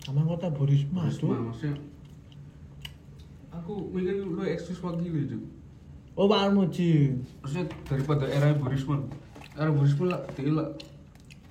Taman 0.00 0.24
Kota 0.24 0.48
Borisma, 0.48 1.04
Terus 1.04 1.18
Cuk. 1.18 1.32
maksudnya 1.34 1.74
aku 3.50 3.88
mikir 3.90 4.20
lu 4.20 4.40
eksis 4.40 4.78
wakil 4.78 5.04
cok 5.04 5.42
Oh, 6.14 6.26
Pak 6.26 6.46
Armuji. 6.46 7.10
maksudnya 7.42 7.66
daripada 7.84 8.24
era 8.24 8.54
Burisma 8.54 9.02
era 9.52 9.66
Burisma 9.68 10.14
lah 10.14 10.20
dia 10.30 10.46
lah 10.48 10.70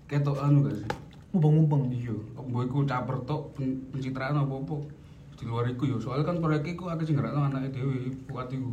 ketok 0.06 0.40
anu 0.40 0.64
gak 0.64 0.76
sih 0.78 0.88
Mumpung-mumpung. 1.30 1.90
iya 1.90 2.14
mbok 2.38 2.64
iku 2.64 2.78
caper 2.84 3.18
tok 3.24 3.52
pen- 3.54 3.82
pencitraan 3.90 4.38
apa-apa 4.38 4.86
di 5.34 5.44
luar 5.44 5.66
iku 5.68 5.84
ya 5.86 5.98
soalnya 5.98 6.24
kan 6.26 6.38
proyek 6.38 6.64
iku 6.70 6.88
akeh 6.88 7.04
sing 7.04 7.18
ngerakno 7.18 7.44
anake 7.44 7.74
dhewe 7.74 7.98
buat 8.26 8.48
iku 8.48 8.72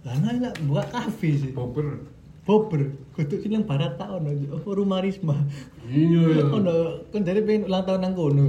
Lah 0.00 0.16
nah, 0.16 0.32
lah 0.32 0.52
buka 0.64 0.84
kafe 0.88 1.36
sih. 1.36 1.52
bober 1.52 2.00
Bober. 2.40 2.88
Kudu 3.12 3.36
sing 3.36 3.52
yang 3.52 3.62
barat 3.62 3.94
tak 3.94 4.08
ono 4.08 4.32
apa 4.32 4.68
rumah 4.70 5.04
Risma. 5.04 5.36
Iya 5.84 6.40
iya. 6.40 6.44
Ono 6.56 6.72
kan 7.06 7.20
dari 7.20 7.44
pengen 7.44 7.68
ulang 7.68 7.84
tahun 7.84 8.00
nang 8.00 8.14
kono. 8.16 8.48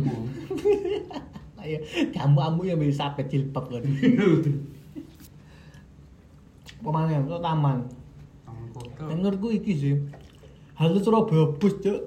Ayo, 1.59 1.77
kamu 2.09 2.39
amu 2.39 2.61
yang 2.63 2.79
bisa 2.79 3.05
sapet 3.05 3.27
jilbab 3.27 3.67
kan. 3.67 3.83
Pemane 6.81 7.13
itu 7.21 7.37
taman. 7.37 7.77
Taman 8.45 8.65
kota. 8.73 9.03
Dan 9.05 9.15
menurutku 9.21 9.53
iki 9.53 9.73
sih. 9.77 9.95
Halte 10.77 10.99
Surabaya 11.05 11.53
bus, 11.61 11.77
Cuk. 11.77 11.99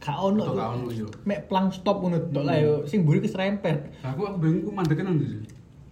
Gak 0.00 0.16
ono. 0.16 0.42
Cuk. 0.48 0.56
gak 0.56 0.70
ono, 0.80 0.86
iya. 0.92 1.06
Mek 1.28 1.40
plang 1.52 1.68
stop 1.68 2.00
ngono 2.00 2.18
tok 2.32 2.44
lah 2.48 2.56
yo. 2.56 2.74
Sing 2.88 3.04
mburi 3.04 3.20
keserempet. 3.20 4.00
Aku 4.00 4.24
aku 4.24 4.40
bingung 4.40 4.64
ku 4.64 4.70
mandeke 4.72 5.04
nang 5.04 5.20
ndi 5.20 5.26
sih? 5.28 5.42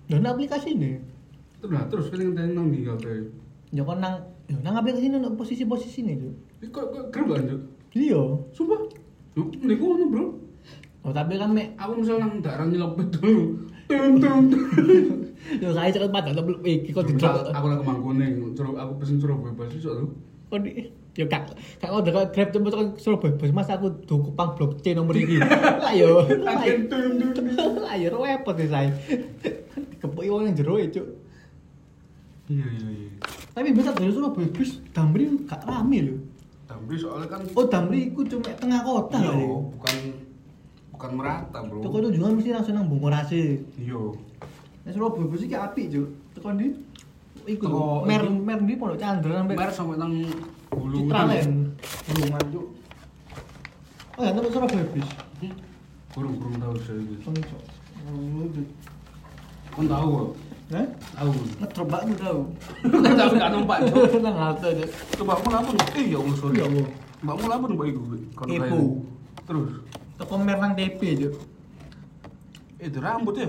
Dan 0.08 0.24
aplikasi 0.24 0.72
ini. 0.72 1.00
Terus 1.60 1.72
nah, 1.72 1.84
terus 1.88 2.08
pengen 2.08 2.32
ngenteni 2.32 2.52
nang 2.56 2.66
ndi 2.72 2.88
kabeh. 2.88 3.28
Ya 3.74 3.82
kon 3.84 4.00
nang 4.00 4.24
yo 4.48 4.56
nang 4.64 4.80
aplikasi 4.80 5.12
ini 5.12 5.20
ono 5.20 5.36
posisi-posisi 5.36 6.00
ini, 6.00 6.14
Cuk. 6.16 6.34
Kok 6.72 6.84
kok 6.88 7.04
grem 7.12 7.28
lanjut. 7.28 7.60
Iya. 7.92 8.22
Sumpah. 8.56 8.80
Yo 9.36 9.52
niku 9.60 9.84
ngono, 9.92 10.04
Bro. 10.08 10.26
Oh, 11.04 11.12
tapi 11.12 11.36
kan 11.36 11.52
mek 11.52 11.76
Aku 11.76 12.00
misal 12.00 12.16
nang 12.16 12.40
daerah 12.40 12.64
nyelopet 12.64 13.12
dulu. 13.20 13.68
Tum 13.92 14.16
tum. 14.16 14.40
yo 15.60 15.68
saya 15.76 15.92
cepet 15.92 16.08
padahal 16.08 16.40
belum 16.40 16.60
iki 16.64 16.90
kok 16.90 17.04
di 17.04 17.14
Misal 17.16 17.52
aku 17.52 17.66
Kemangkuning, 17.84 18.32
Surab- 18.56 18.78
aku 18.80 18.92
pesen 19.02 19.20
Surabaya 19.20 19.52
basi 19.52 19.76
sok 19.76 19.94
lho. 20.00 20.06
Kok 20.48 20.58
yo 21.14 21.24
kak 21.30 21.54
kak 21.78 21.90
order 21.92 22.10
kok 22.10 22.26
grab 22.32 22.48
cepet 22.50 22.72
kok 22.72 22.86
Surabaya 22.98 23.32
bos 23.36 23.52
mas 23.52 23.70
aku 23.70 23.86
tuku 24.08 24.30
pang 24.32 24.56
blok 24.56 24.80
C 24.80 24.96
nomor 24.96 25.14
iki. 25.14 25.36
Lah 25.38 25.92
yo. 25.92 26.24
Lah 27.84 27.94
yo 28.00 28.08
repot 28.14 28.56
ya 28.56 28.66
saya. 28.68 28.90
Kepoki 30.00 30.28
wong 30.32 30.48
nang 30.48 30.56
jero 30.56 30.80
e, 30.80 30.88
Cuk. 30.88 31.06
Iya 32.48 32.66
iya 32.66 32.88
iya. 32.92 33.10
Tapi 33.52 33.72
bisa 33.72 33.92
dari 33.92 34.12
Surabaya 34.12 34.48
bus 34.50 34.80
Damri 34.92 35.24
gak 35.44 35.64
rame 35.64 35.98
lho. 36.08 36.16
Tapi 36.64 36.96
soalnya 36.96 37.28
kan 37.28 37.40
Oh 37.52 37.64
Damri 37.68 38.08
iku 38.12 38.24
cuma 38.24 38.48
tengah 38.56 38.80
kota 38.80 39.16
iya, 39.20 39.30
kali. 39.32 39.44
bukan 39.44 39.96
bukan 40.94 41.10
merata, 41.20 41.58
Bro. 41.60 41.84
Toko 41.84 41.96
tujuan 42.08 42.32
mesti 42.32 42.50
langsung 42.50 42.74
nang 42.74 42.88
Bungurasi. 42.88 43.60
Iya. 43.76 44.00
Nek 44.84 44.92
Surabaya 44.92 45.24
bus 45.24 45.40
iki 45.40 45.56
apik, 45.56 45.86
Cuk. 45.88 46.08
Teko 46.36 46.48
ndi? 46.52 46.68
Iku 47.48 47.64
lho, 47.68 48.04
mer 48.04 48.20
iki. 48.20 48.36
mer 48.36 48.58
ndi 48.60 48.72
Pondok 48.76 49.00
Chandra 49.00 49.32
sampai 49.40 49.56
Mer 49.56 49.70
sampai 49.72 49.96
nang 49.96 50.12
Hulu. 50.76 50.96
Citraland. 51.08 51.52
Bulungan, 52.04 52.44
Cuk. 52.52 52.66
Oh 54.20 54.22
ya, 54.28 54.30
teko 54.36 54.48
Surabaya 54.52 54.84
bus. 54.92 55.08
Kurung-kurung 56.12 56.56
tahu 56.60 56.74
saya 56.84 57.00
itu. 57.00 57.14
Cuk. 57.24 57.62
Oh, 58.12 58.44
Cuk. 58.52 58.68
Kan 59.72 59.84
tahu 59.88 60.08
kok. 60.12 60.28
Hah? 60.64 60.86
Tahu. 61.16 61.32
Ngetrop 61.64 61.88
tahu. 62.20 62.40
Kan 63.04 63.12
tahu 63.16 63.30
gak 63.40 63.50
numpak, 63.56 63.78
Cuk. 63.88 64.04
Nang 64.24 64.36
halte, 64.36 64.68
Cuk. 64.84 64.90
Coba 65.16 65.32
aku 65.40 65.46
lapor. 65.48 65.74
Eh 65.96 66.12
ya 66.12 66.20
Allah, 66.20 66.36
sorry. 66.36 66.60
Ya 66.60 66.68
Allah. 66.68 66.86
Mbakmu 67.24 67.44
lapor 67.48 67.68
Mbak 67.72 67.86
Ibu. 67.88 68.02
Kalau 68.36 68.52
Ibu. 68.52 68.80
Terus. 69.48 69.70
Teko 70.20 70.34
mer 70.36 70.60
nang 70.60 70.76
TP, 70.76 71.00
Cuk. 71.24 71.34
Eh, 72.84 72.92
itu 72.92 73.00
rambut 73.00 73.40
ya? 73.40 73.48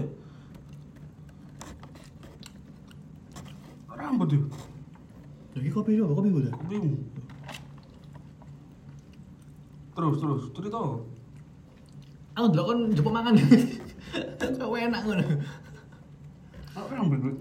Rambut 4.05 4.29
ya? 4.29 4.41
Lagi 5.57 5.69
kopi 5.73 5.97
dulu, 5.97 6.13
kopi 6.13 6.29
udah. 6.29 6.53
Bingung. 6.69 7.01
Terus, 9.97 10.15
terus, 10.21 10.43
cerita. 10.53 10.77
Aku 12.37 12.45
ndelok 12.51 12.65
kon 12.69 12.79
njupuk 12.93 13.13
mangan. 13.15 13.33
Kok 14.61 14.77
enak 14.77 15.01
ngono. 15.09 15.25
Aku 16.77 16.89
rambut 16.93 17.17
gue. 17.17 17.33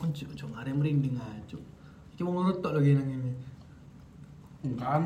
Kon 0.00 0.10
cuk 0.10 0.34
cuk 0.34 0.50
merinding 0.50 1.14
aja, 1.22 1.38
Cuk. 1.54 1.62
Iki 2.16 2.26
wong 2.26 2.34
nurut 2.42 2.58
tok 2.58 2.74
lagi 2.80 2.98
nang 2.98 3.06
ngene. 3.06 3.32
Kan. 4.74 5.02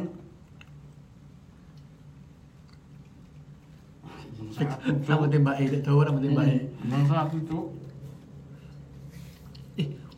Sama 5.04 5.26
tembak 5.32 5.60
e, 5.60 5.82
dawa 5.84 6.08
sama 6.08 6.24
tembak 6.24 6.46
e. 6.48 6.72
Bang 6.88 7.04
satu, 7.04 7.36
Cuk. 7.44 7.83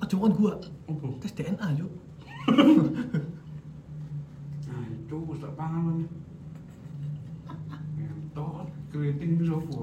Kon 0.06 0.32
gua. 0.38 0.54
Apa? 0.86 1.06
Tes 1.18 1.34
DNA, 1.34 1.66
Cuk. 1.74 1.92
Nah, 4.66 4.82
wis 5.30 5.38
tak 5.38 5.54
pangan. 5.58 6.06
Entot, 7.98 8.66
keriting 8.90 9.38
bisa 9.38 9.54
apa? 9.58 9.78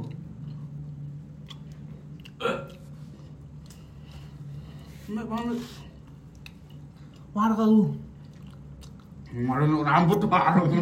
Enak 5.11 5.25
banget. 5.27 5.59
War 7.35 7.51
kalau. 7.55 7.95
Kemarin 9.33 9.81
rambut 9.81 10.19
baru 10.29 10.63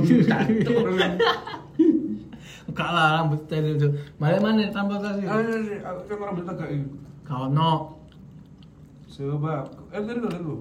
Enggak 2.70 2.90
lah 2.94 3.08
rambut 3.22 3.42
Cuk. 3.50 3.94
Balik 4.22 4.42
mana? 4.42 4.70
Aku 4.70 6.02
kan 6.06 6.18
rambut 6.22 6.46
agak 6.50 6.70
ini. 6.70 6.86
Kau 7.26 7.50
no. 7.50 8.01
Sebab, 9.22 9.64
eh 9.94 10.02
tadi 10.02 10.20
tadi 10.20 10.40
lu. 10.42 10.56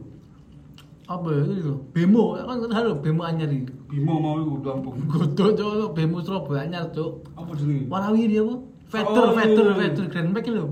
Apa 1.10 1.26
ya 1.32 1.42
itu? 1.48 1.74
Bemo, 1.90 2.38
kan 2.38 2.70
harus 2.70 2.94
bemo 3.02 3.26
anyar 3.26 3.50
iki. 3.50 3.66
Bimo 3.90 4.20
mau 4.22 4.38
itu 4.38 4.62
Lampung. 4.62 4.94
Godok 5.10 5.50
Cuk, 5.58 5.90
bemo 5.96 6.22
Surabaya 6.22 6.68
anyar, 6.68 6.86
Cuk. 6.94 7.24
Apa 7.34 7.50
sih? 7.58 7.88
Warawiri 7.90 8.36
apa? 8.38 8.54
Veter, 8.90 9.24
Oh, 9.26 9.34
veter, 9.34 9.66
iya. 9.66 9.74
veter, 9.78 10.04
Grand 10.10 10.30
Max 10.34 10.44
lho. 10.50 10.66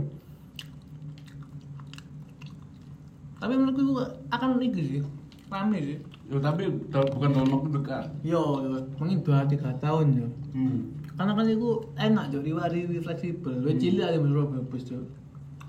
Tapi 3.39 3.53
menurutku 3.55 3.81
itu 3.87 3.95
akan 4.35 4.59
itu 4.59 4.81
sih, 4.83 5.01
rame 5.47 5.79
sih. 5.79 5.99
Ya 6.29 6.37
tapi 6.43 6.67
bukan 6.91 7.31
dalam 7.33 7.51
waktu 7.55 7.69
dekat. 7.79 8.05
Yo, 8.27 8.43
yo, 8.67 8.85
mungkin 8.99 9.23
dua 9.23 9.47
tiga 9.47 9.71
tahun 9.79 10.07
yo. 10.19 10.27
Hmm. 10.53 10.93
Karena 11.15 11.33
kan 11.39 11.47
itu 11.47 11.71
enak 11.97 12.35
jo, 12.35 12.39
riwari 12.43 12.85
fleksibel. 13.01 13.55
Lu 13.63 13.71
cilik 13.79 14.05
aja 14.05 14.19
menurut 14.19 14.67
bos 14.67 14.83
jo. 14.83 15.07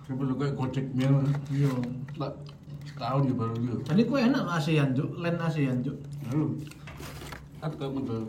Siapa 0.09 0.25
juga 0.25 0.49
gojek 0.57 0.89
mil. 0.97 1.21
Yo. 1.53 1.69
Lah, 2.17 2.33
setahun 2.81 3.29
ya 3.29 3.33
baru 3.37 3.55
dia. 3.61 3.77
Tadi 3.85 4.01
ku 4.09 4.17
enak 4.17 4.41
ASEAN 4.41 4.97
jo, 4.97 5.05
lain 5.21 5.37
ASEAN 5.37 5.85
jo. 5.85 5.93
Lalu, 6.25 6.65
kan 7.61 7.69
kayak 7.77 7.93
model 7.93 8.25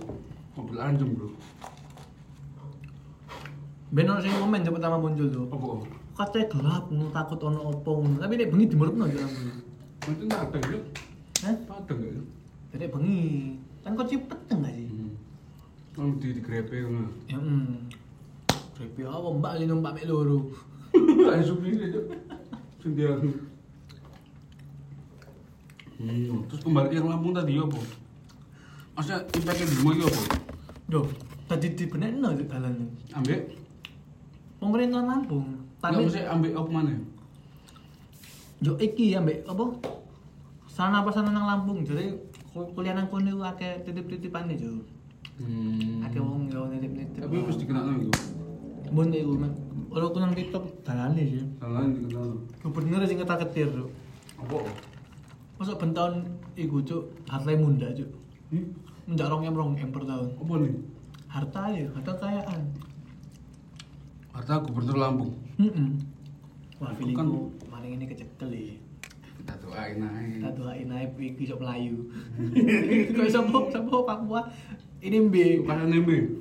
mobil 0.60 0.76
anjing 0.76 1.16
bro. 1.16 1.32
Benar 3.96 4.20
sih 4.20 4.28
komen 4.28 4.60
jo 4.60 4.76
pertama 4.76 5.00
muncul 5.00 5.24
tuh. 5.32 5.48
Apa? 5.48 5.68
Katanya 6.20 6.46
gelap, 6.52 6.84
ngono, 6.92 7.08
takut 7.16 7.40
ono 7.48 7.72
opo 7.72 8.04
ngono. 8.04 8.20
Tapi 8.20 8.32
nek 8.36 8.52
bengi 8.52 8.66
dimurupno 8.68 9.04
jo 9.08 9.18
aku. 9.24 9.40
Itu 10.12 10.22
nggak 10.28 10.42
ada 10.52 10.58
ya? 10.60 10.80
Hah? 11.48 11.56
Ada 11.80 11.92
nggak 11.96 12.10
ya? 12.12 12.22
Jadi 12.76 12.84
bengi. 12.92 13.24
Kan 13.80 13.96
kok 13.96 14.08
cipet 14.12 14.40
enggak 14.52 14.76
sih? 14.76 14.84
Hmm. 14.84 15.12
Kalau 15.96 16.12
di 16.20 16.28
di 16.28 16.40
grepe 16.44 16.76
kan. 16.84 17.08
Ya 17.24 17.40
hmm. 17.40 17.88
Krepi 18.76 19.00
apa 19.08 19.28
mbak 19.32 19.92
mek 19.96 20.04
loro. 20.04 20.68
Ayo 20.94 21.42
supir 21.46 21.78
aja. 21.78 22.00
Sendiri. 22.80 23.30
Hmm, 26.00 26.48
terus 26.48 26.64
kembali 26.64 26.96
yang 26.96 27.12
Lampung 27.12 27.36
tadi 27.36 27.60
apa? 27.60 27.76
Maksudnya 28.96 29.20
impactnya 29.36 29.66
di 29.68 29.76
rumah 29.84 29.94
apa? 30.00 30.22
Yo, 30.88 31.00
tadi 31.44 31.66
dibenekno 31.76 32.28
jo 32.34 32.44
dalan. 32.48 32.88
Ambek? 33.12 33.52
Pemerintah 34.56 35.04
Lampung. 35.04 35.60
Tapi 35.80 36.08
mesti 36.08 36.24
ambek 36.24 36.52
apa 36.56 36.70
mana? 36.72 36.92
yo 38.60 38.76
iki 38.76 39.16
ambek 39.16 39.44
apa? 39.44 39.76
Sana 40.68 41.04
apa 41.04 41.12
sana 41.12 41.32
nang 41.32 41.44
Lampung. 41.44 41.84
Jadi 41.84 42.16
kul- 42.52 42.72
kuliah 42.72 42.96
nang 42.96 43.12
kono 43.12 43.28
iku 43.30 43.44
akeh 43.44 43.84
titip-titipane 43.84 44.56
jo. 44.56 44.80
Hmm. 45.36 46.04
Akeh 46.04 46.20
wong 46.20 46.48
yo 46.48 46.64
nitip-nitip. 46.68 47.24
Tapi 47.24 47.36
mesti 47.44 47.64
kenal 47.68 47.92
itu. 47.96 48.08
Mun 48.90 49.14
iku 49.14 49.32
men. 49.38 49.52
Ora 49.90 50.10
ku 50.10 50.18
nang 50.18 50.34
TikTok 50.34 50.82
dalane 50.82 51.22
sih. 51.22 51.46
Salah 51.62 51.86
dikenal. 51.86 52.30
Gubernur 52.62 53.02
sing 53.06 53.18
ketar-ketir, 53.22 53.70
Cuk. 53.70 53.90
Apa? 54.42 54.56
Masa 55.58 55.78
ben 55.78 55.94
tahun 55.94 56.26
iku, 56.58 56.82
Cuk, 56.82 57.02
harta 57.30 57.54
munda, 57.54 57.90
Cuk. 57.94 58.10
Hmm? 58.50 58.66
Menjak 59.06 59.30
rong 59.30 59.46
em 59.46 59.54
rong 59.54 59.78
em 59.78 59.90
per 59.90 60.02
tahun. 60.06 60.28
Apa 60.38 60.52
nih? 60.58 60.74
Harta 61.30 61.62
ya, 61.70 61.86
harta 61.94 62.10
kekayaan. 62.18 62.62
Harta 64.34 64.54
Gubernur 64.66 64.96
Lampung. 64.98 65.32
Heeh. 65.58 65.90
Wah, 66.80 66.90
Itu 66.96 67.04
feelingku 67.04 67.52
maning 67.68 67.92
ini 68.00 68.04
kecekel 68.08 68.50
ya. 68.50 68.74
Kita 69.36 69.54
doain 69.60 70.00
aja. 70.00 70.32
Kita 70.32 70.50
doain 70.56 70.88
aja 70.88 71.06
iki 71.18 71.42
iso 71.44 71.54
melayu. 71.60 72.08
Kok 73.16 73.26
iso 73.28 73.40
po, 73.52 73.68
sapa 73.68 73.96
Papua? 74.06 74.40
Ini 75.00 75.16
mbe. 75.28 75.64
Bukan 75.64 75.76
NMB. 75.92 76.10
Papa 76.10 76.39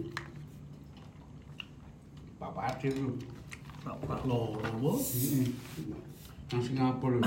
Aceh 2.60 2.92
tuh. 2.92 3.16
Pak 3.84 3.96
Pak 4.04 4.22
loro. 4.28 4.60
apa? 4.60 4.92
Yang 6.52 6.62
Singapura. 6.68 7.22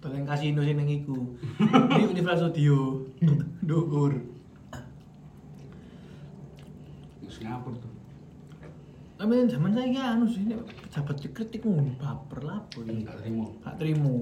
Tolong 0.00 0.24
kasino 0.24 0.64
sing 0.64 0.76
nang 0.78 0.88
iku. 0.88 1.36
Di 1.98 2.02
Universitas 2.06 2.54
Studio. 2.54 3.04
Dhuwur. 3.66 4.14
Yang 7.20 7.32
Singapura 7.34 7.76
tuh. 7.76 7.92
Tapi 9.20 9.36
zaman 9.52 9.76
saya 9.76 10.16
anu 10.16 10.24
sih 10.24 10.48
pejabat 10.48 11.16
dikritik 11.20 11.60
ngono 11.68 11.92
baper 12.00 12.40
lah 12.40 12.64
boy. 12.72 12.88
Enggak 12.88 13.20
terima. 13.20 13.44
Gak 13.60 13.76
terima. 13.76 14.14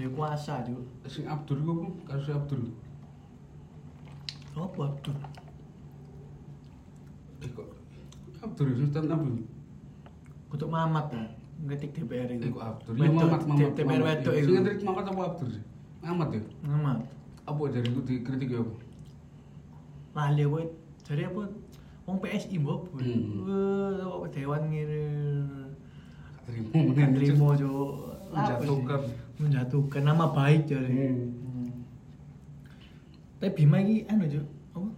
Ya 0.00 0.08
kuasa, 0.14 0.64
Cuk. 0.64 0.80
Sing 1.10 1.28
Abdur 1.28 1.60
iku 1.60 1.72
apa? 1.76 1.88
Kasus 2.14 2.32
Abdur. 2.32 2.60
Apa 4.56 4.80
Abdur? 4.88 5.16
Eh 7.44 7.50
kok 7.52 7.77
Abdur 8.42 8.66
stand 8.90 9.10
up 9.10 9.20
ini. 9.22 9.42
Untuk 10.48 10.68
Mamat 10.70 11.06
ya. 11.10 11.24
Ngetik 11.58 11.90
DPR 11.90 12.30
itu. 12.30 12.54
kok 12.54 12.62
Abdur. 12.62 12.94
Ya 12.94 13.10
Mamat 13.10 13.42
Mamat. 13.44 13.74
DPR 13.74 14.02
wedok 14.02 14.34
itu. 14.34 14.46
Sing 14.46 14.54
ngetrik 14.62 14.78
Mamat 14.86 15.04
apa 15.10 15.20
Abdur 15.26 15.48
sih? 15.50 15.64
Mamat 16.02 16.28
ya. 16.30 16.40
Mamat. 16.62 16.98
Apa 17.48 17.60
dari 17.72 17.88
itu 17.90 18.00
dikritik 18.06 18.48
ya 18.54 18.60
apa? 18.62 18.74
Lali 20.14 20.42
apa? 20.46 20.58
Jadi 21.08 21.22
apa? 21.26 21.42
Wong 22.08 22.16
PSI 22.24 22.56
mbok. 22.62 22.80
Hmm. 22.96 23.44
Wah, 23.44 24.22
apa 24.22 24.26
dewan 24.32 24.62
ngene. 24.70 25.02
Terima 26.48 27.04
terima, 27.12 27.48
Cuk. 27.52 27.92
Menjatuhkan. 28.32 29.00
Menjatuhkan 29.36 30.02
nama 30.06 30.24
baik 30.32 30.70
jadi. 30.70 30.88
Hmm. 30.88 31.28
Hmm. 31.36 31.70
Tapi 33.42 33.52
Bima 33.52 33.82
iki 33.84 34.08
anu. 34.08 34.24
Apa? 34.72 34.88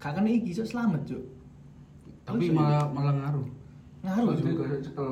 Kakak 0.00 0.24
iki 0.24 0.56
iso 0.56 0.64
selamat, 0.64 1.04
Cuk. 1.04 1.39
Tapi 2.30 2.46
malah 2.54 2.86
malah 2.94 3.14
ngaruh. 3.18 3.46
Ngaruh, 4.06 4.32
kayak 4.38 4.80
cekel. 4.86 5.10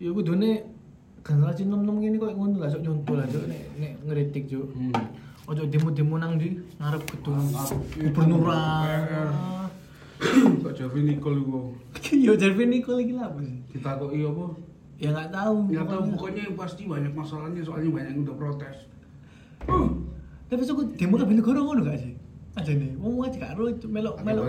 Ya 0.00 0.10
kudune 0.12 0.50
generasi 1.20 1.68
nom-nom 1.68 2.00
ngene 2.00 2.16
kok 2.16 2.32
ngono 2.32 2.56
lah 2.60 2.68
sok 2.72 2.80
nyontoh 2.80 3.14
lah 3.16 3.28
Cuk 3.28 3.44
nek 3.48 3.62
nek 3.76 3.92
ngeritik 4.04 4.44
Cuk. 4.48 4.66
Hmm. 4.72 4.92
Ojo 5.50 5.66
demo-demo 5.66 6.14
nang 6.16 6.38
di 6.38 6.56
ngarep 6.78 7.02
gedung 7.10 7.42
Ngarep 7.50 7.80
gubernuran. 7.98 9.00
Kok 10.62 10.72
Javi 10.76 11.00
Nicole 11.00 11.40
iku. 11.42 11.60
Yo 12.28 12.32
Jarvin 12.36 12.70
Nicole 12.70 13.02
iki 13.02 13.12
lah 13.16 13.32
apa 13.32 13.40
sih? 13.40 13.56
Kita 13.72 13.96
kok 13.96 14.12
iya 14.12 14.28
apa? 14.28 14.44
Ya 15.00 15.08
nggak 15.16 15.32
tahu. 15.32 15.56
Nggak 15.72 15.88
tahu 15.88 16.02
pokoknya. 16.12 16.44
pasti 16.54 16.82
banyak 16.84 17.12
masalahnya 17.16 17.64
soalnya 17.64 17.88
banyak 17.88 18.12
yang 18.14 18.22
udah 18.28 18.36
protes. 18.36 18.76
Tapi 20.52 20.62
sok 20.62 20.92
demo 21.00 21.16
kabeh 21.16 21.34
negara 21.40 21.58
ngono 21.64 21.80
gak 21.88 21.98
sih? 21.98 22.12
Aja 22.52 22.72
nih, 22.74 22.92
wong 22.98 23.22
aja 23.24 23.36
gak 23.38 23.54
ro 23.56 23.70
Cuk. 23.74 23.90
melok 23.90 24.20
melok 24.20 24.44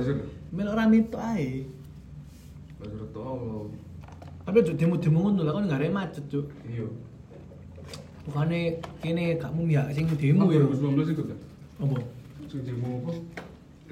melok 0.51 0.73
rame 0.75 1.07
itu 1.07 1.17
ae. 2.81 2.89
Buzzer 2.89 3.07
tolong. 3.13 3.69
Tapi 4.41 4.55
ojo 4.65 4.73
demo-demo 4.73 5.17
ngono 5.21 5.41
lah 5.45 5.53
kan 5.53 5.69
gak 5.69 5.79
ada 5.85 5.93
macet 5.93 6.25
Cuk. 6.33 6.49
Iya. 6.65 6.89
Bukannya 8.25 8.81
kene 9.01 9.37
gak 9.37 9.53
mumia 9.53 9.85
sing 9.93 10.09
demo 10.17 10.49
ya. 10.49 10.65
2019 10.65 11.13
itu 11.13 11.23
kan. 11.29 11.37
Apa? 11.77 11.97
Sing 12.49 12.61
demo 12.65 12.89
apa? 13.05 13.11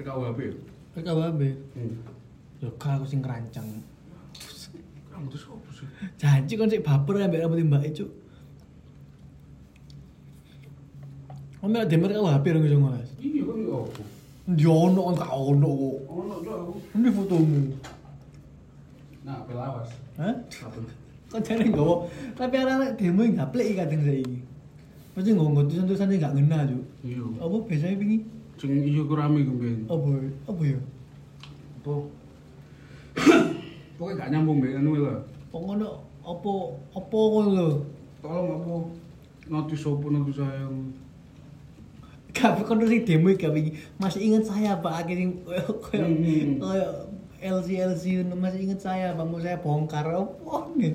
RKUHP 0.00 0.38
ya? 0.42 0.54
PKWB. 0.98 1.40
Hmm. 1.78 1.94
Yo 2.58 2.68
gak 2.82 2.98
aku 2.98 3.06
sing 3.06 3.22
kerancang. 3.22 3.66
Kamu 5.10 5.26
tuh 5.30 5.38
siapa 5.38 5.70
sih? 5.70 5.86
Janji 6.18 6.52
kon 6.58 6.70
sik 6.70 6.82
baper 6.82 7.22
ambek 7.22 7.46
rambut 7.46 7.62
mbak 7.62 7.86
itu. 7.86 8.10
Om 11.60 11.68
mek 11.70 11.86
demer 11.92 12.10
kau 12.16 12.26
HP 12.26 12.44
rong 12.56 12.64
iso 12.66 12.76
ngolas. 12.80 13.10
Iya 13.20 13.42
kan 13.44 13.56
ya 13.60 13.76
apa? 13.78 14.02
Ndi 14.50 14.64
ono 14.66 15.00
kon 15.06 15.14
gak 15.14 15.30
ono 15.30 15.68
kok. 15.70 15.96
Oh, 16.10 16.22
no, 16.26 16.34
no, 16.42 16.50
aku. 16.58 16.74
Ndi 16.98 17.08
fotomu. 17.14 17.60
Nah, 19.30 19.46
pelawas. 19.46 19.90
Hah? 20.18 20.34
Apa? 20.66 20.78
Kon 21.30 21.38
jane 21.46 21.70
nggowo. 21.70 22.10
Tapi 22.34 22.54
arek 22.58 22.98
demo 22.98 23.22
gaplek 23.30 23.66
iki 23.70 23.78
kadang 23.78 24.02
saiki. 24.02 24.38
Mesti 25.14 25.30
ngomong 25.38 25.70
tulisan-tulisan 25.70 26.18
gak 26.18 26.34
ngena, 26.34 26.66
Cuk. 26.66 26.82
Iya. 27.06 27.22
Apa 27.38 27.56
biasanya 27.70 27.96
pingi? 28.02 28.18
Sing 28.58 28.74
iya 28.82 29.06
ku 29.06 29.14
rame 29.14 29.46
ku 29.46 29.54
ben. 29.54 29.86
Apa? 29.86 30.10
Apa 30.50 30.62
ya? 30.66 30.78
Apa? 31.78 31.94
Pokoknya 33.94 34.18
gak 34.18 34.30
nyambung 34.34 34.58
mbek 34.58 34.82
anu 34.82 34.98
lah. 34.98 35.22
Pokoknya 35.54 35.86
apa 36.26 36.52
apa 36.98 37.18
ngono 37.30 37.50
lho. 37.54 37.68
Tolong 38.18 38.48
apa? 38.50 38.74
Notis 39.46 39.86
apa 39.86 40.06
notis 40.10 40.36
sayang. 40.42 40.74
Kabeh 42.34 42.62
kon 42.66 42.82
sing 42.82 43.06
demo 43.06 43.30
iki. 43.30 43.46
masih 44.02 44.20
ingat 44.26 44.42
saya 44.50 44.74
Pak 44.82 45.06
akhirnya 45.06 45.30
koyo 45.46 45.66
koyo 45.78 46.06
Hmm. 46.10 46.58
koyo 46.58 46.88
LC 47.40 47.68
LC 47.80 48.04
masih 48.28 48.68
ingat 48.68 48.80
saya 48.84 49.16
mau 49.16 49.40
saya 49.40 49.56
bongkar 49.56 50.04
apa 50.06 50.56
nih. 50.76 50.94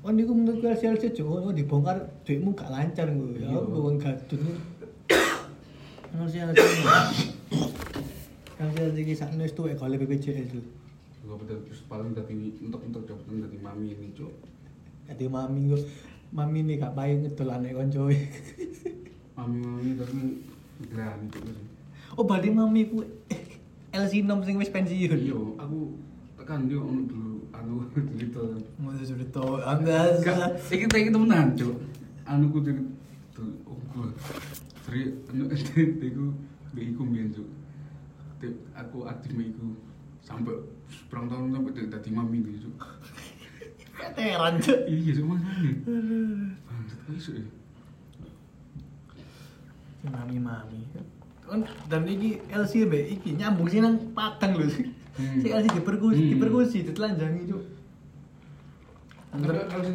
Oh 0.00 0.08
niku 0.08 0.32
menurut 0.32 0.60
gue 0.60 0.70
LC 0.70 0.84
LC 0.96 1.04
cuk 1.12 1.28
oh, 1.28 1.52
dibongkar 1.52 2.08
duitmu 2.24 2.56
gak 2.56 2.72
lancar 2.72 3.08
gue 3.08 3.36
ya 3.36 3.52
Iya. 3.52 3.60
bukan 3.68 3.96
gadun. 4.00 4.42
LC 6.16 6.34
LC. 6.40 6.60
LC 8.60 8.76
LC 8.80 8.96
iki 8.96 9.14
sakno 9.16 9.44
wis 9.44 9.52
tuwek 9.52 9.76
gole 9.76 9.96
BPJS 9.96 10.56
lho. 10.56 10.64
Gua 11.20 11.36
betul 11.36 11.60
terus 11.68 11.84
paling 11.84 12.16
tadi 12.16 12.32
untuk-untuk 12.64 13.04
jabatan 13.04 13.44
dari 13.44 13.60
mami 13.60 13.92
ini, 13.92 14.08
Cuk. 14.16 14.32
Dadi 15.04 15.28
mami 15.28 15.68
kok 15.68 15.84
mami 16.32 16.64
nih 16.64 16.80
gak 16.80 16.96
payu 16.96 17.20
ngedol 17.20 17.48
anek 17.48 17.76
koncoe. 17.76 18.16
Mami-mami 19.36 19.90
tapi 19.96 20.20
berani 20.88 21.26
Cuk. 21.28 21.44
Oh, 22.18 22.26
berarti 22.26 22.50
mami 22.50 22.90
ku 22.90 23.06
LC 23.94 24.26
nom 24.26 24.42
sing 24.42 24.58
wis 24.58 24.70
pensiun. 24.70 25.14
Iya, 25.14 25.38
aku 25.58 25.94
tekan 26.38 26.66
dia 26.66 26.78
ono 26.78 27.06
dulu 27.06 27.34
anu 27.54 27.86
cerita. 28.14 28.42
Mau 28.78 28.94
cerita 28.98 29.42
Anda 29.66 30.18
Gak, 30.18 30.58
iki 30.70 30.86
iki 30.86 31.10
temenan, 31.10 31.54
Cuk. 31.54 31.74
Anu 32.26 32.50
ku 32.50 32.58
cerita 32.62 32.82
tuh, 33.34 33.50
oh. 33.66 34.10
Seri 34.86 35.10
anu 35.30 35.46
iku 36.10 36.24
iku 36.74 37.00
mbiyen, 37.06 37.30
Cuk. 37.34 37.48
Aku 38.74 39.06
aktif 39.06 39.34
iku 39.34 39.74
sampai 40.22 40.54
berapa 41.10 41.26
tahun 41.30 41.54
sampai 41.54 41.72
dadi 41.74 41.90
dadi 41.90 42.10
mami 42.10 42.42
Cuk. 42.42 42.74
veteran 44.00 44.54
cuk. 44.58 44.80
Iya, 44.88 45.10
Cuk, 45.18 45.26
mana 45.28 45.50
nih? 45.60 45.76
Bangsat, 46.66 46.98
kok 47.04 47.14
iso 47.14 47.30
ya? 47.36 47.46
Mami 50.08 50.36
mami. 50.40 50.80
Kan 51.50 51.66
dan 51.90 52.06
iki 52.06 52.38
LC 52.46 52.86
be 52.86 53.10
iki 53.10 53.34
nyambung 53.34 53.66
sih 53.66 53.82
nang 53.82 53.98
Padang 54.14 54.54
lho. 54.54 54.70
Hmm. 55.18 55.42
Si 55.42 55.50
LC 55.50 55.66
diperkusi, 55.74 56.22
Hmm. 56.22 56.30
diperkusi 56.38 56.78
ditelanjangi 56.86 57.50
cuk. 57.50 57.62
Kalau 59.34 59.82
sih 59.82 59.94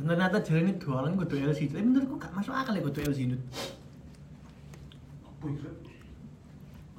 dan 0.00 0.06
ternyata 0.08 0.40
jalan 0.40 0.64
ini 0.64 0.72
jualan 0.80 1.12
kudu 1.12 1.36
LC. 1.44 1.68
Tapi 1.68 1.84
menurutku 1.84 2.16
gak 2.16 2.32
masuk 2.32 2.56
akal 2.56 2.72
ya 2.72 2.80
kudu 2.80 3.04
LC 3.04 3.28
Nut. 3.28 3.42
Apa 5.28 5.44
iki? 5.44 5.60
Cuk? 5.60 5.74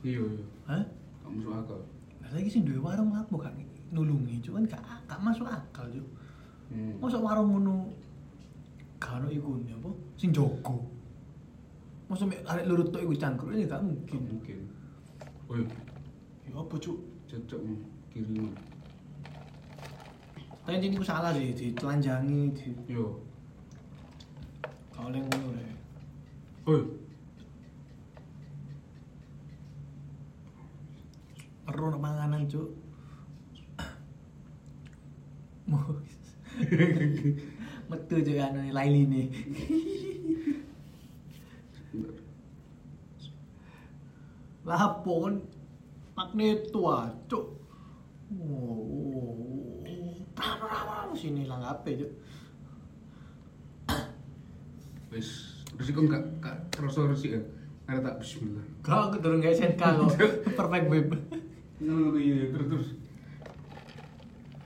Iya, 0.06 0.22
iya. 0.22 0.46
Hah? 0.70 0.84
Gak 1.26 1.32
masuk 1.34 1.52
akal. 1.58 1.80
Lagi 2.32 2.48
sih 2.48 2.62
duwe 2.62 2.78
warung 2.80 3.12
aku 3.12 3.42
gak 3.42 3.54
nulungi, 3.90 4.38
cuman 4.46 4.70
gak 4.70 4.80
gak 5.10 5.20
masuk 5.20 5.50
akal 5.50 5.90
cuk. 5.90 6.08
Hmm. 6.70 6.94
Masa 7.02 7.18
warung 7.18 7.58
ngono 7.58 7.90
gak 9.02 9.18
ono 9.18 9.28
apa? 9.28 9.90
Sing 10.22 10.30
jogo. 10.30 10.86
Masa 12.12 12.28
mek 12.28 12.44
arek 12.44 12.68
lurut 12.68 12.92
tok 12.92 13.08
iku 13.08 13.16
cangkruk 13.16 13.56
ini 13.56 13.72
gak 13.72 13.80
Gak 13.80 13.88
mungkin. 13.88 14.20
mungkin. 14.28 14.60
Woi, 15.48 15.64
Ya 16.44 16.60
apa 16.60 16.76
cuk? 16.76 17.00
nih 17.64 17.80
kiriman. 18.12 18.52
Tapi 20.68 20.76
ini 20.84 21.00
ku 21.00 21.08
salah 21.08 21.32
sih, 21.32 21.56
ditelanjangi, 21.56 22.52
di 22.52 22.76
Yo. 22.92 23.16
gak 24.92 25.08
oleh 25.08 25.24
ngono 25.24 25.56
ya. 25.56 25.72
Woi, 26.68 26.84
Perlu 31.64 31.96
nak 31.96 32.04
panganan 32.04 32.44
cuk. 32.52 32.76
Metu 37.88 38.16
cuk 38.20 38.36
anu 38.36 38.68
nih 38.68 38.76
Laili 38.76 39.08
Lapo 44.62 45.14
kan 45.28 45.36
magneto 46.16 46.82
cuk. 47.28 47.46
Oh, 48.32 49.84
oh. 49.84 51.12
sini 51.12 51.44
lah 51.50 51.60
ngapain 51.60 52.00
cuk. 52.00 52.12
Wis, 55.12 55.60
resiko 55.76 56.08
gak 56.08 56.24
gak 56.40 56.56
terasa 56.72 57.04
resik 57.10 57.36
ya. 57.36 57.42
Ada 57.92 58.00
tak 58.00 58.16
bismillah. 58.24 58.64
Gak 58.80 59.00
aku 59.12 59.18
turun 59.20 59.44
gak 59.44 59.52
SNK 59.60 59.82
kok. 59.84 60.10
Perfect 60.56 60.86
web. 60.88 61.08
Ngono 61.84 62.16
iya 62.16 62.48
terus 62.48 62.68
terus. 62.72 62.90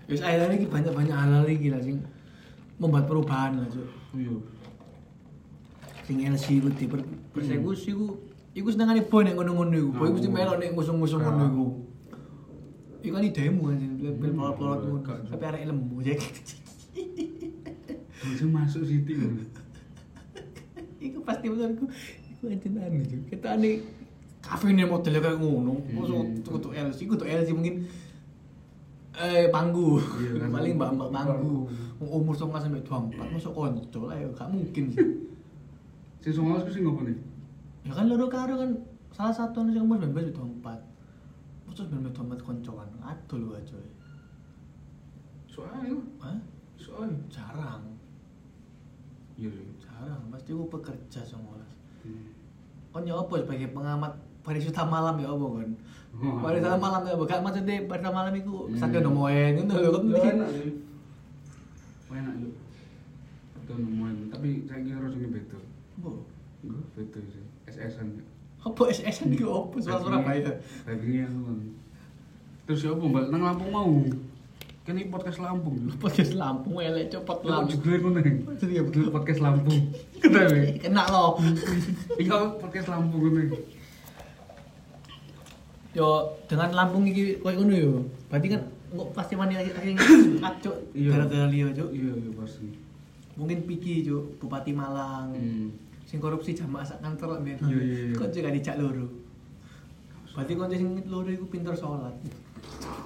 Wis 0.05 0.21
akhirnya 0.21 0.53
ini 0.53 0.69
banyak-banyak 0.69 1.15
hal 1.17 1.41
lagi 1.41 1.67
lah 1.73 1.81
sing 1.81 1.97
membuat 2.77 3.09
perubahan 3.09 3.57
lah 3.57 3.67
cuk. 3.71 3.89
Iya. 4.13 4.54
Sing 6.05 6.21
LC 6.21 6.61
ku 6.61 6.69
di 6.69 6.85
per- 6.85 7.09
persekusi 7.33 7.89
ku 7.97 8.21
iku 8.53 8.67
senengane 8.69 9.03
boy 9.03 9.25
nek 9.25 9.35
ngono-ngono 9.35 9.75
iku. 9.75 9.91
Boy 9.97 10.09
mesti 10.13 10.29
melok 10.29 10.57
nek 10.61 10.71
ngusung-ngusung 10.77 11.21
ngono 11.21 11.43
iku. 11.49 11.67
Iku 13.05 13.13
kan 13.13 13.25
demo 13.33 13.61
kan 13.69 13.77
sing 13.81 13.91
pil 13.97 14.13
pelot-pelot 14.13 14.79
ngono. 14.85 14.99
Tapi 15.27 15.43
arek 15.43 15.65
lembu 15.65 15.97
ya. 16.05 16.15
Bisa 18.25 18.45
masuk 18.47 18.85
Siti. 18.85 19.13
Iku 21.01 21.19
pasti 21.25 21.45
menurutku 21.49 21.85
iku 22.31 22.43
anjen 22.49 22.77
anu 22.79 22.97
itu. 23.01 23.17
Kita 23.29 23.57
ane 23.57 23.81
kafe 24.45 24.71
ini 24.71 24.85
modelnya 24.85 25.19
kayak 25.25 25.37
ngono. 25.41 25.73
Hmm. 25.81 25.93
Masuk 26.01 26.21
kutu 26.45 26.69
LC, 26.73 26.99
kutu 27.09 27.25
LC 27.25 27.49
mungkin 27.49 27.89
eh 29.17 29.49
panggu. 29.49 29.97
Iya 30.21 30.47
kan. 30.47 30.49
Paling 30.53 30.73
mbak-mbak 30.77 31.09
panggu. 31.09 31.65
Wong 31.95 32.09
Umur 32.11 32.35
19 32.35 32.51
sampai 32.59 32.83
24 32.83 33.35
masuk 33.35 33.51
konco 33.55 33.99
lah 34.11 34.19
ya 34.19 34.27
gak 34.35 34.51
mungkin 34.51 34.85
sih. 34.91 35.07
Si 36.25 36.33
songolas 36.33 36.65
ku 36.65 36.73
sing 36.73 36.81
ngopo 36.81 37.05
nih? 37.05 37.13
Ya 37.85 37.93
kan 37.93 38.09
loro 38.09 38.25
karo 38.25 38.57
kan 38.57 38.81
salah 39.13 39.29
satu 39.29 39.61
anu 39.61 39.77
sing 39.77 39.85
umur 39.85 40.01
19 40.01 40.33
24. 40.33 40.73
Terus 41.69 41.85
19 41.93 42.17
24 42.17 42.41
koncoan. 42.41 42.89
Aduh 43.05 43.37
lu 43.37 43.53
aja. 43.53 43.77
Soalnya, 45.45 46.01
Hah? 46.25 46.41
soalnya. 46.81 47.21
Jarang. 47.29 47.85
Iya. 49.37 49.53
iya. 49.53 49.73
Jarang, 49.77 50.25
pasti 50.33 50.49
gue 50.49 50.65
pekerja 50.65 51.21
semua. 51.21 51.61
Hmm. 52.01 52.33
Kon 52.89 53.05
ya 53.05 53.21
sebagai 53.45 53.69
pengamat 53.69 54.17
pariwisata 54.41 54.81
malam 54.81 55.21
ya 55.21 55.29
apa 55.29 55.45
kan? 55.61 55.69
Oh, 56.25 56.41
Pariwisata 56.49 56.81
malam 56.81 57.01
ya 57.05 57.13
apa? 57.13 57.23
Gak 57.29 57.41
maksudnya 57.45 57.85
pariwisata 57.85 58.09
malam 58.17 58.33
itu 58.33 58.53
Hmm. 58.65 58.77
sadar 58.81 59.05
nomoen 59.05 59.61
itu 59.61 59.73
lho 59.77 59.93
kan. 59.93 60.35
Enak 60.41 60.49
enak. 62.17 62.53
Betul 63.61 63.77
tapi 64.33 64.65
saya 64.65 64.81
kira 64.81 65.05
rasanya 65.05 65.29
beda. 65.29 65.64
Apa? 65.95 66.11
Enggak, 66.61 66.85
beda 66.93 67.19
sih. 67.25 67.43
SS-an 67.67 68.07
ya. 68.13 68.23
Apa 68.61 68.81
SS 68.89 69.17
itu 69.25 69.45
apa? 69.45 69.75
Soal 69.77 69.99
Surabaya. 70.01 70.51
Tuh 70.83 71.41
kan. 71.45 71.57
Terus 72.65 72.79
siapa 72.81 72.97
mbak 72.99 73.29
nang 73.29 73.41
Lampung 73.43 73.69
mau? 73.69 73.93
Kan 74.81 74.93
ini 74.93 75.09
podcast 75.09 75.37
Lampung. 75.37 75.77
Podcast 75.97 76.33
Lampung 76.33 76.77
elek 76.77 77.09
copot 77.09 77.41
Lampung 77.41 77.69
judulnya 77.71 77.97
ngono 78.01 78.19
nih. 78.21 78.33
Jadi 78.57 78.73
ya 78.73 78.83
Judul 78.83 79.09
podcast 79.09 79.41
Lampung. 79.41 79.79
Kenapa? 80.17 80.57
Kena 80.81 81.03
loh. 81.09 81.37
Iya 82.21 82.37
podcast 82.57 82.87
Lampung 82.89 83.21
ngono. 83.23 83.57
Yo 85.95 86.07
dengan 86.45 86.69
Lampung 86.73 87.05
iki 87.05 87.37
koyo 87.39 87.61
ngono 87.61 87.73
yo. 87.73 87.93
Berarti 88.27 88.47
kan 88.51 88.61
kok 88.95 89.09
pasti 89.13 89.33
mani 89.33 89.55
akhirnya 89.55 89.95
acuk 90.49 90.75
Iya. 90.91 91.09
gara-gara 91.13 91.47
liya 91.47 91.67
cuk. 91.71 91.89
Iya, 91.93 92.11
iya 92.15 92.31
pasti. 92.33 92.67
Mungkin 93.35 93.67
Piki 93.67 94.03
cuk, 94.03 94.39
Bupati 94.39 94.71
Malang. 94.71 95.33
Hmm. 95.37 95.69
Sing 96.05 96.21
korupsi 96.21 96.53
jamaah 96.53 96.85
sak 96.85 97.01
kantor 97.01 97.41
men. 97.41 97.57
Iya, 97.65 97.81
iya, 97.81 98.13
iya. 98.13 98.15
Kok 98.15 98.29
juga 98.29 98.53
dijak 98.53 98.77
loro. 98.77 99.09
Berarti 100.37 100.53
kon 100.53 100.69
sing 100.69 101.01
loro 101.09 101.29
iku 101.33 101.49
pinter 101.49 101.73
sholat. 101.73 102.13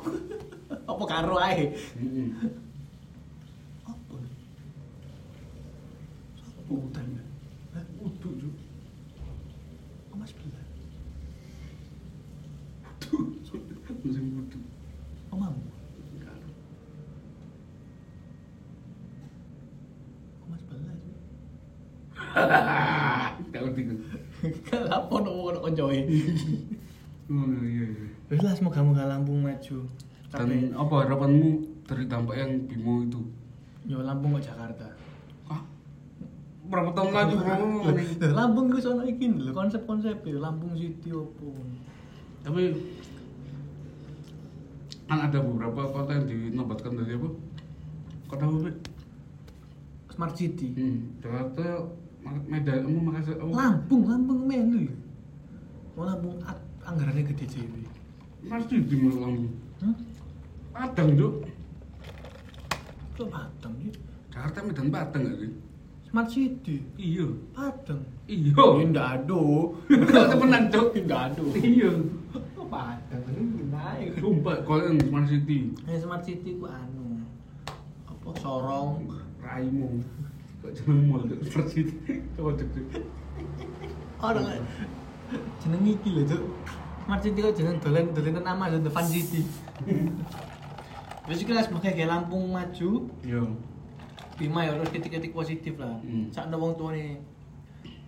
Apa 0.92 1.04
karo 1.08 1.40
ae? 1.40 1.72
Apa? 3.88 4.16
Hutan? 6.68 7.08
Udah, 8.04 8.20
Cuk. 8.20 8.52
Oh, 10.12 10.18
Mas 10.20 10.36
Bila. 10.36 10.60
Musim 14.00 14.32
butuh. 14.38 14.62
Oh, 15.34 15.38
Mam. 15.40 15.56
Oh, 15.56 15.64
Mas 20.52 20.62
Bila. 20.68 20.94
Cuk. 22.14 22.19
Kan 24.70 24.84
apa 24.88 25.14
nopo 25.20 25.52
kono 25.52 25.60
koncoe. 25.60 26.00
Oh 27.30 27.46
iya 27.62 27.86
iya. 27.86 28.08
Wis 28.30 28.42
lah 28.46 28.54
semoga 28.56 28.82
moga 28.82 29.06
Lampung 29.06 29.44
maju. 29.44 29.78
Dan 30.30 30.38
Tapi 30.46 30.58
apa 30.74 30.94
harapanmu 31.06 31.50
dari 31.90 32.06
dampak 32.06 32.36
yang 32.38 32.52
Bimo 32.70 33.02
itu? 33.06 33.22
yo 33.90 34.06
Lampung 34.06 34.38
kok 34.38 34.54
Jakarta. 34.54 34.86
Ah, 35.50 35.62
berapa 36.70 36.94
tahun 36.94 37.10
lagi 37.10 37.36
Lampung 38.30 38.70
iku 38.70 38.80
sono 38.80 39.04
iki 39.06 39.26
lho 39.34 39.50
konsep-konsep 39.50 40.22
e, 40.30 40.38
Lampung 40.38 40.78
City 40.78 41.10
opo. 41.10 41.50
Tapi 42.46 42.78
kan 45.10 45.26
ada 45.26 45.42
beberapa 45.42 45.90
kota 45.90 46.14
yang 46.14 46.26
dinobatkan 46.30 46.94
dari 47.02 47.18
apa? 47.18 47.30
Kota 48.30 48.46
apa? 48.46 48.70
Smart 50.14 50.38
City. 50.38 50.70
Hmm, 50.78 51.18
Jakarta, 51.18 51.90
Medan, 52.50 52.78
kamu 52.86 53.00
Makassar, 53.02 53.36
apa? 53.38 53.52
Lampung, 53.54 54.04
Lampung 54.06 54.42
melu. 54.46 54.90
Mau 55.98 56.04
Lampung 56.06 56.36
anggarannya 56.86 57.24
gede 57.26 57.46
dhewe. 57.46 57.82
Pasti 58.48 58.76
di 58.86 58.96
Lampung. 58.98 59.52
Hmm? 59.80 59.96
Padang, 60.74 61.10
Cuk. 61.18 61.34
Itu 63.16 63.24
Padang 63.28 63.74
iki. 63.84 64.00
Jakarta 64.30 64.60
Medan 64.64 64.88
Padang 64.94 65.22
gak 65.26 65.38
sih? 65.42 65.52
Smart 66.10 66.30
City. 66.30 66.82
Iya. 66.98 67.28
Padang. 67.54 68.02
Iya. 68.26 68.66
Indah 68.82 69.08
ado. 69.20 69.76
Kau 69.86 70.26
temenan, 70.30 70.64
Cuk. 70.74 70.94
Indah 71.00 71.30
ado. 71.30 71.46
Iya. 71.54 71.92
Padang 72.70 73.24
ini 73.34 73.66
naik. 73.74 74.22
Sumpah, 74.22 74.62
kalian 74.62 75.02
Smart 75.02 75.26
City. 75.26 75.74
Eh 75.90 75.98
Smart 75.98 76.22
City 76.22 76.58
ku 76.62 76.70
anu. 76.70 77.26
Apa 78.06 78.30
Sorong. 78.38 79.10
Raimu. 79.42 80.06
Kok 80.60 80.72
jeneng 80.76 81.00
mall 81.08 81.24
Cuk? 81.24 81.66
City. 81.72 81.96
Coba 82.36 82.52
cek 82.60 82.68
cek. 82.76 83.04
Orang 84.20 84.46
jeneng 85.64 85.84
iki 85.88 86.10
lho, 86.12 86.24
Cuk. 86.28 86.44
City 87.24 87.40
kok 87.42 87.56
jeneng 87.58 87.78
dolen 87.82 88.06
dolenan 88.14 88.46
Amazon 88.46 88.84
The 88.84 88.92
Fun 88.92 89.08
City. 89.08 89.42
Iki 91.30 91.54
lah 91.54 91.64
sebagai 91.64 91.94
kayak 91.94 92.10
Lampung 92.10 92.50
maju, 92.50 93.06
Iya. 93.22 93.44
Bima 94.40 94.64
ya 94.64 94.72
harus 94.72 94.88
titik-titik 94.90 95.36
positif 95.36 95.76
lah. 95.76 96.00
Hmm. 96.00 96.32
Sakno 96.32 96.56
wong 96.58 96.80
tuane. 96.80 97.20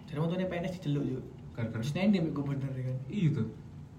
Jadi 0.08 0.16
wong 0.16 0.32
tuane 0.32 0.48
PNS 0.48 0.80
diceluk 0.80 1.04
yo. 1.04 1.20
Gara-gara. 1.52 1.84
Terus 1.84 1.92
nanti 1.92 2.24
mbek 2.24 2.32
gubernur 2.32 2.72
kan. 2.72 2.98
Iya 3.12 3.30
tuh. 3.36 3.48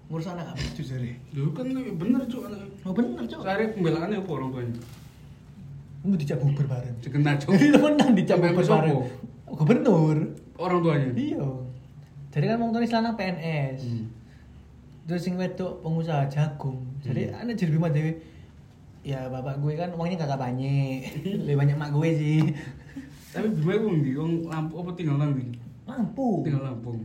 Ngurus 0.09 0.27
anak 0.33 0.51
apa 0.51 0.61
itu 0.65 0.81
jare. 0.81 1.13
Ya 1.29 1.41
kan 1.53 1.65
bener 1.71 2.21
Cuk 2.25 2.41
anaknya. 2.49 2.67
Oh 2.83 2.93
bener, 2.93 3.23
Cuk. 3.29 3.41
Sehari 3.45 3.65
pembelaannya 3.77 4.17
apa 4.17 4.29
orang 4.33 4.49
tuanya? 4.49 4.75
Kamu 6.03 6.19
dijak 6.19 6.35
bubar 6.43 6.67
bareng. 6.67 6.95
Dikena 6.99 7.39
Cuk. 7.39 7.55
Temenan 7.55 8.59
sopo? 8.59 8.75
bareng. 8.75 8.99
Gubernur. 9.55 10.17
Orang 10.59 10.83
tuanya. 10.83 11.09
Iya. 11.15 11.47
Jadi 12.27 12.45
kan 12.51 12.59
wong 12.59 12.75
tuane 12.75 12.83
selana 12.83 13.15
PNS. 13.15 13.79
Hmm. 13.87 14.05
Terus 15.07 15.21
sing 15.23 15.39
wedok 15.39 15.79
pengusaha 15.79 16.27
jagung. 16.27 16.83
Jadi 16.99 17.31
Hmm. 17.31 17.39
ana 17.39 17.51
jadi 17.55 17.71
Bima 17.71 17.87
dewe. 17.87 18.19
Ya 19.03 19.31
bapak 19.31 19.63
gue 19.63 19.79
kan 19.79 19.95
uangnya 19.95 20.27
kagak 20.27 20.43
banyak. 20.43 21.07
Lebih 21.47 21.55
banyak 21.55 21.75
mak 21.79 21.95
gue 21.95 22.09
sih. 22.11 22.41
Tapi 23.31 23.47
Bima 23.55 23.79
itu 23.79 23.87
di 24.03 24.11
Wong 24.19 24.51
Lampung 24.51 24.83
apa 24.83 24.91
tinggal 24.99 25.17
nanti? 25.23 25.55
Mampu. 25.87 26.43
Tinggal 26.43 26.67
Lampung. 26.67 26.99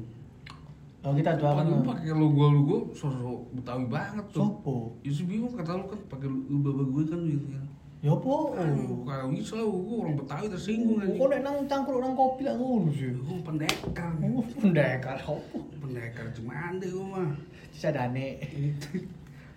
Oh 1.06 1.14
kita. 1.14 1.38
Lu 1.38 1.46
lah. 1.46 1.94
pakai 1.94 2.10
logo-logo 2.10 2.90
sosok 2.90 3.46
Betawi 3.54 3.86
banget 3.86 4.26
tuh. 4.34 4.42
Sopo? 4.42 4.98
Ya 5.06 5.14
sih 5.14 5.22
bingung 5.22 5.54
kata 5.54 5.78
lu 5.78 5.86
kan 5.86 6.00
pakai 6.10 6.26
lu 6.26 6.58
bapak 6.66 6.86
gue 6.90 7.02
kan 7.06 7.20
gitu 7.22 7.46
ya. 7.54 7.62
Ya 7.98 8.14
apa? 8.14 8.30
Kalau 8.54 9.34
lu 9.34 9.74
gue 9.82 9.96
orang 9.98 10.14
Betawi 10.14 10.46
tersinggung 10.46 11.02
aja. 11.02 11.18
Kok 11.18 11.26
nek 11.34 11.40
nang 11.42 11.56
cangkruk 11.66 11.98
nang 11.98 12.14
kopi 12.14 12.46
lah 12.46 12.54
ngono 12.54 12.94
sih. 12.94 13.10
Gue 13.10 13.42
pendekar. 13.42 14.14
Oh, 14.22 14.46
pendekar 14.62 15.18
opo? 15.26 15.66
Pendekar 15.82 16.30
cuma 16.30 16.54
ande 16.54 16.86
gue 16.86 17.02
mah. 17.02 17.34
Cisadane. 17.74 18.38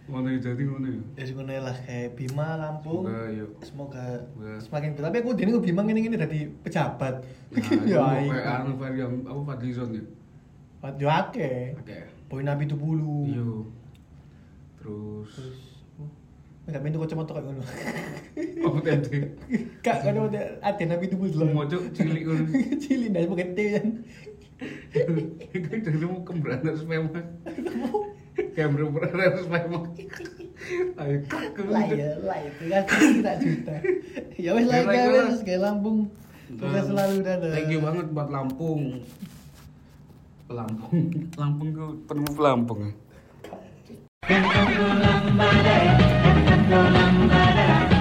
Mana 0.10 0.34
jadi 0.42 0.58
mana 0.66 0.90
ya? 0.90 1.02
Jadi 1.22 1.32
ngono 1.38 1.54
lah 1.54 1.78
kayak 1.86 2.18
Bima 2.18 2.58
Lampung. 2.58 3.06
Semoga 3.06 3.30
yuk. 3.30 3.52
Semoga 3.62 4.06
semakin 4.58 4.90
Tapi 4.98 5.18
aku 5.22 5.38
dene 5.38 5.50
aku 5.54 5.62
Bima 5.62 5.86
ngene-ngene 5.86 6.18
dadi 6.18 6.50
pejabat. 6.66 7.22
Nah, 7.22 7.62
Ya 7.94 8.02
ya, 8.26 8.26
kayak 8.26 8.58
anu 8.66 8.74
Fadlion, 8.82 9.22
apa 9.22 9.42
Fadlizon 9.54 9.94
ya? 9.94 10.04
Yo 10.98 11.08
akeh. 11.14 11.78
Oke. 11.78 12.10
Poin 12.26 12.42
nabi 12.42 12.66
70. 12.66 12.74
Iya. 13.30 13.50
Terus 14.82 15.30
Terus 15.30 15.71
Enggak 16.70 16.82
pintu 16.86 16.98
kacamata 17.02 17.32
kayak 17.34 17.46
ngono. 17.50 17.64
apa 18.70 18.78
tadi? 18.86 19.18
Kak 19.82 19.98
kan 20.06 20.14
ada 20.14 20.42
ada 20.62 20.84
nabi 20.86 21.06
70 21.10 21.34
dulu. 21.34 21.46
Mau 21.50 21.66
cok 21.66 21.84
cilik 21.98 22.24
kan. 22.30 22.42
Cilik 22.86 23.10
dah 23.10 23.22
pakai 23.26 23.48
T 23.54 23.60
kan. 23.78 23.88
Kayak 24.94 25.82
dari 25.90 26.06
mau 26.06 26.22
kemberantar 26.22 26.78
spema. 26.78 27.18
Kayak 28.54 28.70
berantar 28.78 29.42
spema. 29.42 29.90
Ayo 31.02 31.18
kak 31.26 31.66
Lah 31.66 31.90
ya, 31.90 32.14
lah 32.22 32.38
itu 32.46 32.70
kan 32.70 32.86
kita 32.86 33.34
juta. 33.42 33.76
Ya 34.38 34.54
wes 34.54 34.70
lah 34.70 34.78
Ya, 34.78 34.86
guys, 34.86 35.10
lah. 35.18 35.42
kayak 35.42 35.62
Lampung. 35.66 36.14
Sukses 36.62 36.86
selalu 36.94 37.16
dadah. 37.26 37.52
Thank 37.58 37.74
you 37.74 37.82
banget 37.82 38.06
buat 38.14 38.30
Lampung. 38.30 39.02
Lampung. 40.46 41.10
Lampung 41.34 41.70
tuh 41.74 41.90
penuh 42.06 42.38
Lampung 42.38 42.94
Thank 46.72 47.92
you. 47.92 48.01